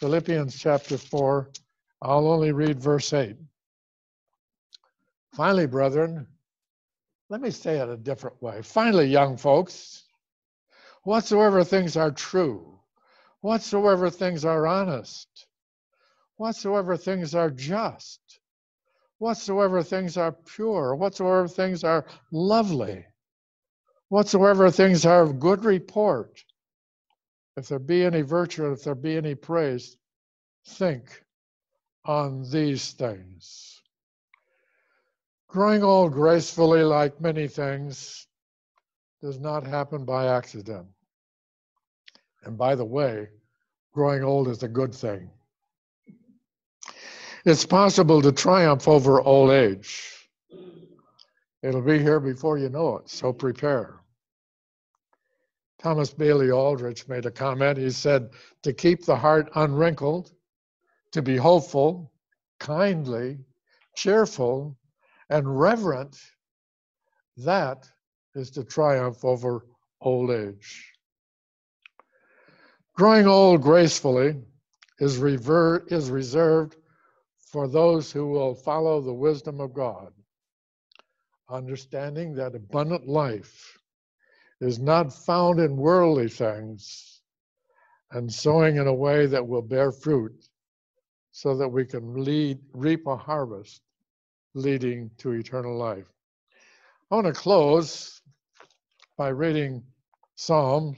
Philippians 0.00 0.58
chapter 0.58 0.96
4, 0.96 1.50
I'll 2.00 2.26
only 2.26 2.52
read 2.52 2.80
verse 2.80 3.12
8. 3.12 3.36
Finally, 5.34 5.66
brethren, 5.66 6.26
let 7.30 7.40
me 7.40 7.50
say 7.50 7.78
it 7.78 7.88
a 7.88 7.96
different 7.96 8.42
way. 8.42 8.60
Finally, 8.60 9.06
young 9.06 9.36
folks, 9.36 10.04
whatsoever 11.04 11.62
things 11.64 11.96
are 11.96 12.10
true, 12.10 12.80
whatsoever 13.40 14.10
things 14.10 14.44
are 14.44 14.66
honest, 14.66 15.46
whatsoever 16.36 16.96
things 16.96 17.34
are 17.34 17.50
just, 17.50 18.20
whatsoever 19.18 19.82
things 19.82 20.16
are 20.16 20.32
pure, 20.32 20.96
whatsoever 20.96 21.46
things 21.46 21.84
are 21.84 22.04
lovely, 22.32 23.06
whatsoever 24.08 24.70
things 24.70 25.06
are 25.06 25.22
of 25.22 25.38
good 25.38 25.64
report, 25.64 26.44
if 27.56 27.68
there 27.68 27.78
be 27.78 28.04
any 28.04 28.22
virtue, 28.22 28.72
if 28.72 28.82
there 28.82 28.96
be 28.96 29.16
any 29.16 29.36
praise, 29.36 29.96
think 30.66 31.22
on 32.04 32.50
these 32.50 32.92
things. 32.92 33.79
Growing 35.50 35.82
old 35.82 36.12
gracefully, 36.12 36.84
like 36.84 37.20
many 37.20 37.48
things, 37.48 38.28
does 39.20 39.40
not 39.40 39.66
happen 39.66 40.04
by 40.04 40.28
accident. 40.28 40.86
And 42.44 42.56
by 42.56 42.76
the 42.76 42.84
way, 42.84 43.28
growing 43.92 44.22
old 44.22 44.46
is 44.46 44.62
a 44.62 44.68
good 44.68 44.94
thing. 44.94 45.28
It's 47.44 47.66
possible 47.66 48.22
to 48.22 48.30
triumph 48.30 48.86
over 48.86 49.20
old 49.20 49.50
age. 49.50 50.28
It'll 51.64 51.82
be 51.82 51.98
here 51.98 52.20
before 52.20 52.56
you 52.56 52.68
know 52.68 52.98
it, 52.98 53.10
so 53.10 53.32
prepare. 53.32 54.00
Thomas 55.82 56.12
Bailey 56.12 56.52
Aldrich 56.52 57.08
made 57.08 57.26
a 57.26 57.30
comment. 57.30 57.76
He 57.76 57.90
said, 57.90 58.30
To 58.62 58.72
keep 58.72 59.04
the 59.04 59.16
heart 59.16 59.50
unwrinkled, 59.56 60.30
to 61.10 61.22
be 61.22 61.36
hopeful, 61.36 62.12
kindly, 62.60 63.40
cheerful, 63.96 64.76
and 65.30 65.60
reverent, 65.60 66.20
that 67.38 67.88
is 68.34 68.50
to 68.50 68.64
triumph 68.64 69.24
over 69.24 69.64
old 70.00 70.30
age. 70.30 70.92
Growing 72.94 73.26
old 73.26 73.62
gracefully 73.62 74.36
is, 74.98 75.16
rever- 75.16 75.86
is 75.86 76.10
reserved 76.10 76.76
for 77.38 77.68
those 77.68 78.12
who 78.12 78.26
will 78.26 78.54
follow 78.54 79.00
the 79.00 79.14
wisdom 79.14 79.60
of 79.60 79.72
God, 79.72 80.12
understanding 81.48 82.34
that 82.34 82.54
abundant 82.54 83.08
life 83.08 83.78
is 84.60 84.78
not 84.78 85.12
found 85.12 85.60
in 85.60 85.76
worldly 85.76 86.28
things, 86.28 87.22
and 88.12 88.30
sowing 88.30 88.76
in 88.76 88.88
a 88.88 88.94
way 88.94 89.26
that 89.26 89.46
will 89.46 89.62
bear 89.62 89.92
fruit 89.92 90.48
so 91.30 91.56
that 91.56 91.68
we 91.68 91.86
can 91.86 92.24
lead, 92.24 92.58
reap 92.72 93.06
a 93.06 93.16
harvest 93.16 93.80
leading 94.54 95.10
to 95.18 95.32
eternal 95.32 95.76
life. 95.76 96.06
I 97.10 97.14
want 97.14 97.26
to 97.26 97.32
close 97.32 98.20
by 99.16 99.28
reading 99.28 99.84
Psalm, 100.36 100.96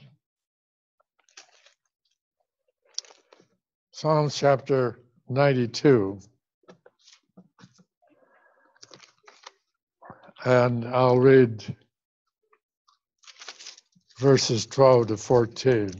Psalm 3.91 4.29
chapter 4.29 4.99
92. 5.29 6.19
And 10.45 10.85
I'll 10.85 11.19
read 11.19 11.63
verses 14.19 14.65
12 14.65 15.07
to 15.07 15.17
14. 15.17 15.91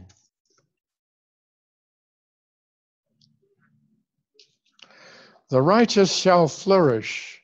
The 5.49 5.61
righteous 5.61 6.11
shall 6.15 6.47
flourish 6.47 7.42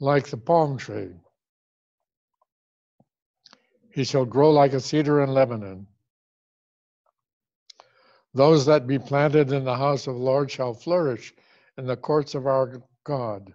like 0.00 0.28
the 0.28 0.36
palm 0.36 0.76
tree. 0.76 1.12
He 3.92 4.04
shall 4.04 4.24
grow 4.24 4.50
like 4.50 4.72
a 4.72 4.80
cedar 4.80 5.22
in 5.22 5.30
Lebanon. 5.30 5.86
Those 8.34 8.66
that 8.66 8.86
be 8.86 8.98
planted 8.98 9.52
in 9.52 9.64
the 9.64 9.76
house 9.76 10.06
of 10.06 10.14
the 10.14 10.20
Lord 10.20 10.50
shall 10.50 10.74
flourish 10.74 11.34
in 11.76 11.86
the 11.86 11.96
courts 11.96 12.34
of 12.34 12.46
our 12.46 12.82
God. 13.04 13.52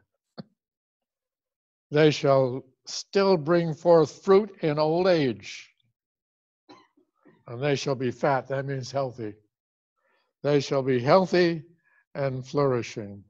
They 1.92 2.12
shall 2.12 2.64
still 2.86 3.38
bring 3.38 3.74
forth 3.74 4.24
fruit 4.24 4.58
in 4.62 4.80
old 4.80 5.08
age, 5.08 5.70
and 7.48 7.62
they 7.64 7.76
shall 7.76 7.96
be 7.96 8.12
fat. 8.12 8.48
That 8.48 8.66
means 8.66 8.92
healthy. 8.92 9.36
They 10.42 10.60
shall 10.60 10.84
be 10.84 11.00
healthy 11.00 11.64
and 12.16 12.46
flourishing. 12.46 13.24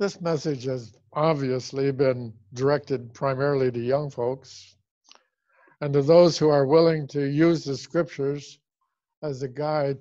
This 0.00 0.18
message 0.18 0.64
has 0.64 0.94
obviously 1.12 1.92
been 1.92 2.32
directed 2.54 3.12
primarily 3.12 3.70
to 3.70 3.78
young 3.78 4.08
folks 4.08 4.74
and 5.82 5.92
to 5.92 6.00
those 6.00 6.38
who 6.38 6.48
are 6.48 6.64
willing 6.64 7.06
to 7.08 7.26
use 7.26 7.64
the 7.66 7.76
scriptures 7.76 8.60
as 9.22 9.42
a 9.42 9.48
guide 9.48 9.98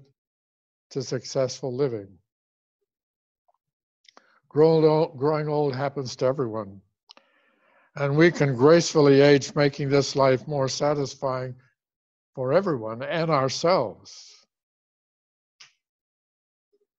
to 0.92 1.04
successful 1.04 1.76
living. 1.76 2.08
Growing 4.48 4.86
old, 4.86 5.18
growing 5.18 5.50
old 5.50 5.76
happens 5.76 6.16
to 6.16 6.26
everyone. 6.26 6.80
And 7.98 8.16
we 8.16 8.32
can 8.32 8.56
gracefully 8.56 9.20
age, 9.20 9.54
making 9.54 9.90
this 9.90 10.16
life 10.16 10.48
more 10.48 10.70
satisfying 10.70 11.56
for 12.36 12.54
everyone 12.54 13.04
and 13.04 13.30
ourselves. 13.30 14.34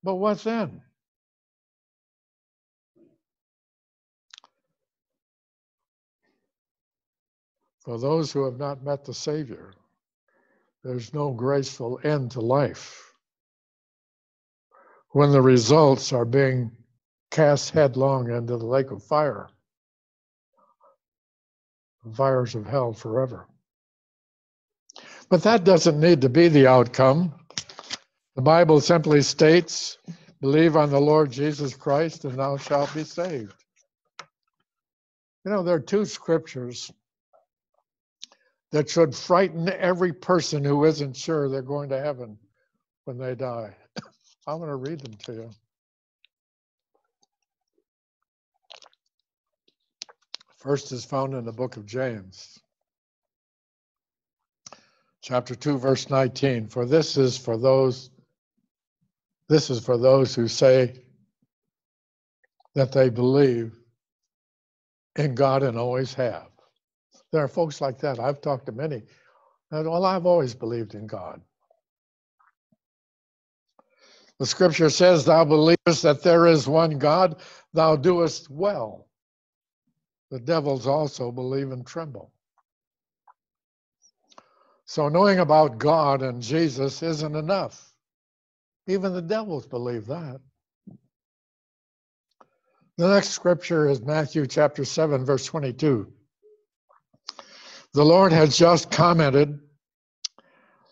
But 0.03 0.17
what 0.17 0.45
then? 0.45 0.83
For 7.91 7.99
those 7.99 8.31
who 8.31 8.45
have 8.45 8.57
not 8.57 8.85
met 8.85 9.05
the 9.05 9.13
Savior, 9.13 9.73
there's 10.85 11.13
no 11.13 11.33
graceful 11.33 11.99
end 12.05 12.31
to 12.31 12.41
life. 12.41 13.13
When 15.09 15.33
the 15.33 15.43
results 15.43 16.13
are 16.13 16.25
being 16.25 16.71
cast 17.33 17.71
headlong 17.71 18.31
into 18.31 18.57
the 18.57 18.65
lake 18.65 18.93
of 18.93 19.03
fire, 19.03 19.49
fires 22.15 22.55
of 22.55 22.65
hell 22.65 22.93
forever. 22.93 23.49
But 25.29 25.43
that 25.43 25.65
doesn't 25.65 25.99
need 25.99 26.21
to 26.21 26.29
be 26.29 26.47
the 26.47 26.69
outcome. 26.69 27.35
The 28.37 28.43
Bible 28.43 28.81
simply 28.81 29.21
states, 29.23 29.99
Believe 30.41 30.77
on 30.77 30.91
the 30.91 31.01
Lord 31.01 31.33
Jesus 31.33 31.75
Christ, 31.75 32.25
and 32.25 32.39
thou 32.39 32.57
shalt 32.57 32.95
be 32.95 33.03
saved. 33.03 33.57
You 35.45 35.51
know, 35.51 35.65
there 35.65 35.75
are 35.75 35.81
two 35.81 36.05
scriptures 36.05 36.93
that 38.73 38.89
should 38.89 39.15
frighten 39.15 39.69
every 39.69 40.13
person 40.13 40.65
who 40.65 40.85
isn't 40.85 41.17
sure 41.17 41.49
they're 41.49 41.63
going 41.63 41.89
to 41.89 42.01
heaven 42.01 42.39
when 43.05 43.19
they 43.19 43.35
die. 43.35 43.75
I'm 44.47 44.59
going 44.59 44.71
to 44.71 44.77
read 44.77 45.01
them 45.01 45.15
to 45.25 45.33
you. 45.33 45.51
First 50.59 50.93
is 50.93 51.05
found 51.05 51.35
in 51.35 51.45
the 51.45 51.53
book 51.53 51.79
of 51.79 51.87
James, 51.87 52.59
chapter 55.23 55.55
2, 55.55 55.79
verse 55.79 56.11
19. 56.11 56.69
For 56.69 56.85
this 56.85 57.17
is 57.17 57.39
for 57.39 57.57
those 57.57 58.11
this 59.49 59.69
is 59.69 59.85
for 59.85 59.99
those 59.99 60.33
who 60.33 60.47
say 60.47 61.03
that 62.77 62.93
they 62.93 63.09
believe 63.09 63.77
in 65.17 65.35
God 65.35 65.65
and 65.65 65.77
always 65.77 66.15
have. 66.15 66.50
There 67.33 67.43
are 67.43 67.49
folks 67.49 67.81
like 67.81 67.99
that. 68.01 68.19
I've 68.19 68.41
talked 68.41 68.67
to 68.67 68.73
many. 68.73 69.03
And, 69.71 69.89
well, 69.89 70.05
I've 70.05 70.27
always 70.27 70.55
believed 70.55 70.95
in 70.95 71.07
God. 71.07 71.41
The 74.39 74.47
scripture 74.47 74.91
says, 74.91 75.25
Thou 75.25 75.45
believest 75.45 76.03
that 76.03 76.23
there 76.23 76.47
is 76.47 76.67
one 76.67 76.99
God, 76.99 77.41
thou 77.75 77.95
doest 77.95 78.51
well. 78.51 79.07
The 80.31 80.41
devils 80.41 80.87
also 80.87 81.31
believe 81.31 81.73
and 81.73 81.87
tremble. 81.87 82.33
So, 84.87 85.09
knowing 85.09 85.39
about 85.39 85.79
God 85.79 86.23
and 86.23 86.43
Jesus 86.43 87.03
isn't 87.03 87.37
enough. 87.37 87.93
Even 88.89 89.13
the 89.13 89.23
devils 89.23 89.67
believe 89.67 90.07
that. 90.07 90.41
The 92.97 93.09
next 93.09 93.29
scripture 93.29 93.89
is 93.89 94.03
Matthew 94.03 94.47
chapter 94.47 94.85
7, 94.85 95.25
verse 95.25 95.47
22. 95.47 96.13
The 97.93 98.05
Lord 98.05 98.33
has 98.33 98.57
just 98.57 98.91
commented 98.91 99.59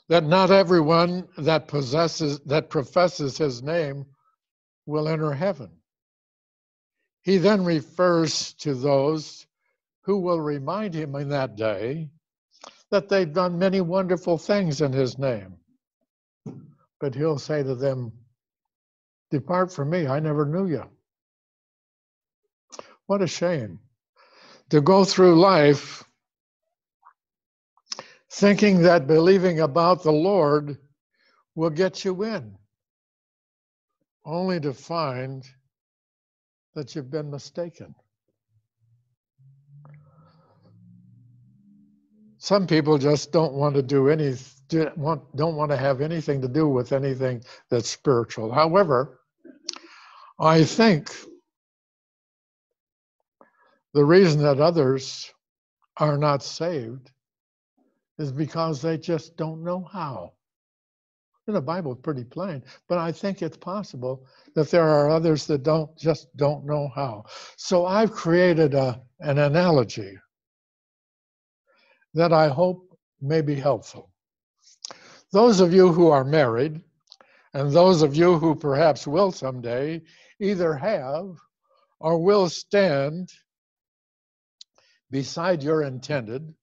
that 0.09 0.25
not 0.25 0.51
everyone 0.51 1.29
that 1.39 1.69
possesses 1.69 2.41
that 2.47 2.71
professes 2.71 3.39
his 3.39 3.63
name 3.63 4.07
will 4.87 5.09
enter 5.09 5.33
heaven. 5.33 5.71
He 7.23 7.37
then 7.39 7.65
refers 7.65 8.55
to 8.55 8.75
those 8.75 9.47
who 10.03 10.19
will 10.19 10.41
remind 10.41 10.95
him 10.95 11.15
in 11.15 11.29
that 11.29 11.57
day 11.57 12.11
that 12.91 13.09
they've 13.09 13.33
done 13.33 13.59
many 13.59 13.81
wonderful 13.81 14.39
things 14.39 14.81
in 14.81 14.93
his 14.93 15.19
name. 15.19 15.57
But 17.01 17.15
he'll 17.15 17.39
say 17.39 17.63
to 17.63 17.75
them, 17.75 18.13
Depart 19.31 19.73
from 19.73 19.91
me, 19.91 20.07
I 20.07 20.21
never 20.21 20.47
knew 20.47 20.67
you. 20.67 20.85
What 23.07 23.23
a 23.23 23.27
shame 23.27 23.79
to 24.71 24.81
go 24.81 25.05
through 25.05 25.39
life 25.39 26.05
thinking 28.31 28.83
that 28.83 29.07
believing 29.07 29.61
about 29.61 30.03
the 30.03 30.13
Lord 30.13 30.79
will 31.55 31.71
get 31.71 32.05
you 32.05 32.25
in, 32.25 32.57
only 34.25 34.61
to 34.61 34.73
find 34.75 35.45
that 36.75 36.95
you've 36.95 37.11
been 37.11 37.31
mistaken. 37.31 37.95
Some 42.39 42.67
people 42.67 42.99
just 42.99 43.33
don't 43.33 43.55
want 43.55 43.75
to 43.75 43.83
do 43.83 44.09
any 44.09 44.37
don't 44.69 45.57
want 45.57 45.71
to 45.71 45.77
have 45.77 46.03
anything 46.03 46.43
to 46.43 46.49
do 46.49 46.69
with 46.69 46.93
anything 46.93 47.43
that's 47.71 47.89
spiritual. 47.89 48.53
However, 48.53 49.21
I 50.39 50.63
think 50.65 51.11
the 53.95 54.05
reason 54.05 54.43
that 54.43 54.61
others 54.61 55.33
are 55.97 56.19
not 56.19 56.43
saved 56.43 57.11
is 58.19 58.33
because 58.33 58.83
they 58.83 58.99
just 58.99 59.37
don't 59.37 59.63
know 59.63 59.89
how. 59.93 60.33
And 61.47 61.57
the 61.57 61.63
Bible 61.63 61.93
is 61.93 61.99
pretty 62.03 62.25
plain, 62.25 62.63
but 62.89 62.99
I 62.99 63.11
think 63.11 63.41
it's 63.41 63.57
possible 63.57 64.27
that 64.55 64.71
there 64.71 64.87
are 64.87 65.09
others 65.09 65.47
that 65.47 65.63
don't 65.63 65.97
just 65.97 66.29
don't 66.37 66.67
know 66.67 66.91
how. 66.95 67.25
So 67.57 67.87
I've 67.87 68.13
created 68.13 68.75
a, 68.75 69.01
an 69.21 69.39
analogy 69.39 70.19
that 72.13 72.33
I 72.33 72.49
hope 72.49 72.99
may 73.21 73.41
be 73.41 73.55
helpful. 73.55 74.11
Those 75.33 75.61
of 75.61 75.73
you 75.73 75.93
who 75.93 76.09
are 76.09 76.25
married, 76.25 76.83
and 77.55 77.73
those 77.73 78.03
of 78.03 78.15
you 78.15 78.39
who 78.39 78.55
perhaps 78.55 79.07
will 79.07 79.33
someday, 79.33 80.03
either 80.41 80.75
have 80.75 81.37
or 81.99 82.19
will 82.19 82.49
stand 82.49 83.31
beside 85.11 85.63
your 85.63 85.83
intended 85.83 86.55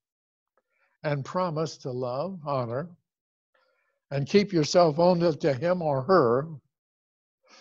and 1.06 1.24
promise 1.24 1.76
to 1.76 1.92
love, 1.92 2.40
honor, 2.44 2.90
and 4.10 4.26
keep 4.26 4.52
yourself 4.52 4.98
only 4.98 5.36
to 5.36 5.54
him 5.54 5.80
or 5.80 6.02
her, 6.02 6.48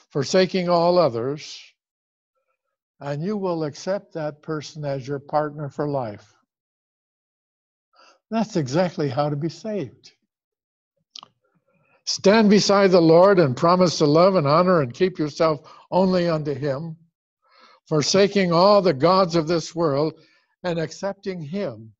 forsaking 0.10 0.68
all 0.68 0.98
others, 0.98 1.62
and 3.00 3.22
you 3.22 3.38
will 3.38 3.64
accept 3.64 4.14
that 4.14 4.42
person 4.42 4.84
as 4.84 5.08
your 5.08 5.20
partner 5.20 5.70
for 5.70 5.88
life. 5.88 6.34
That's 8.32 8.56
exactly 8.56 9.10
how 9.10 9.30
to 9.30 9.36
be 9.36 9.50
saved. 9.50 10.14
Stand 12.06 12.50
beside 12.50 12.90
the 12.90 13.02
Lord 13.02 13.38
and 13.38 13.56
promise 13.56 14.00
to 14.00 14.08
love 14.08 14.34
and 14.36 14.48
honor 14.48 14.82
and 14.82 14.92
keep 14.92 15.20
yourself 15.20 15.72
only 15.92 16.28
unto 16.28 16.56
Him, 16.56 16.98
forsaking 17.88 18.52
all 18.52 18.82
the 18.82 18.94
gods 18.94 19.36
of 19.36 19.48
this 19.48 19.76
world 19.76 20.14
and 20.64 20.80
accepting 20.80 21.42
Him 21.42 21.95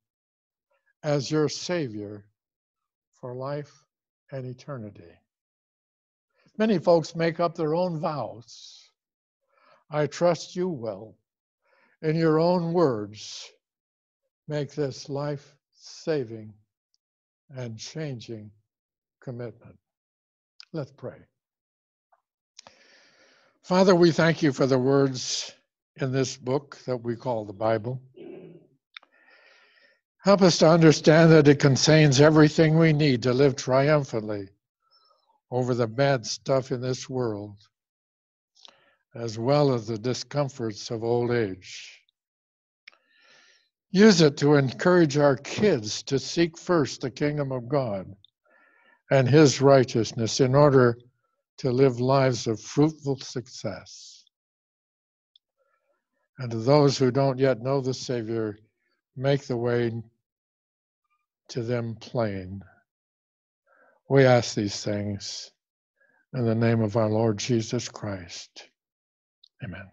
as 1.06 1.30
your 1.30 1.48
Savior 1.48 2.24
for 3.20 3.32
life 3.32 3.84
and 4.32 4.44
eternity. 4.44 5.12
Many 6.58 6.80
folks 6.80 7.14
make 7.14 7.38
up 7.38 7.54
their 7.54 7.76
own 7.76 8.00
vows. 8.00 8.90
I 9.88 10.08
trust 10.08 10.56
you 10.56 10.68
will, 10.68 11.16
in 12.02 12.16
your 12.16 12.40
own 12.40 12.72
words, 12.72 13.48
make 14.48 14.74
this 14.74 15.08
life 15.08 15.54
saving 15.74 16.52
and 17.56 17.78
changing 17.78 18.50
commitment. 19.20 19.78
Let's 20.72 20.90
pray. 20.90 21.18
Father, 23.62 23.94
we 23.94 24.10
thank 24.10 24.42
you 24.42 24.52
for 24.52 24.66
the 24.66 24.78
words 24.78 25.54
in 26.00 26.10
this 26.10 26.36
book 26.36 26.78
that 26.86 26.96
we 26.96 27.14
call 27.14 27.44
the 27.44 27.52
Bible. 27.52 28.02
Help 30.26 30.42
us 30.42 30.58
to 30.58 30.68
understand 30.68 31.30
that 31.30 31.46
it 31.46 31.60
contains 31.60 32.20
everything 32.20 32.76
we 32.76 32.92
need 32.92 33.22
to 33.22 33.32
live 33.32 33.54
triumphantly 33.54 34.48
over 35.52 35.72
the 35.72 35.86
bad 35.86 36.26
stuff 36.26 36.72
in 36.72 36.80
this 36.80 37.08
world 37.08 37.56
as 39.14 39.38
well 39.38 39.72
as 39.72 39.86
the 39.86 39.96
discomforts 39.96 40.90
of 40.90 41.04
old 41.04 41.30
age. 41.30 42.02
Use 43.92 44.20
it 44.20 44.36
to 44.38 44.56
encourage 44.56 45.16
our 45.16 45.36
kids 45.36 46.02
to 46.02 46.18
seek 46.18 46.58
first 46.58 47.02
the 47.02 47.10
kingdom 47.12 47.52
of 47.52 47.68
God 47.68 48.12
and 49.12 49.28
his 49.28 49.60
righteousness 49.60 50.40
in 50.40 50.56
order 50.56 50.98
to 51.58 51.70
live 51.70 52.00
lives 52.00 52.48
of 52.48 52.60
fruitful 52.60 53.20
success. 53.20 54.24
And 56.40 56.50
to 56.50 56.58
those 56.58 56.98
who 56.98 57.12
don't 57.12 57.38
yet 57.38 57.62
know 57.62 57.80
the 57.80 57.94
Savior, 57.94 58.58
make 59.14 59.46
the 59.46 59.56
way 59.56 60.02
to 61.50 61.62
them 61.62 61.96
plain. 62.00 62.62
We 64.08 64.24
ask 64.24 64.54
these 64.54 64.82
things 64.84 65.50
in 66.34 66.44
the 66.46 66.54
name 66.54 66.82
of 66.82 66.96
our 66.96 67.10
Lord 67.10 67.38
Jesus 67.38 67.88
Christ. 67.88 68.68
Amen. 69.64 69.86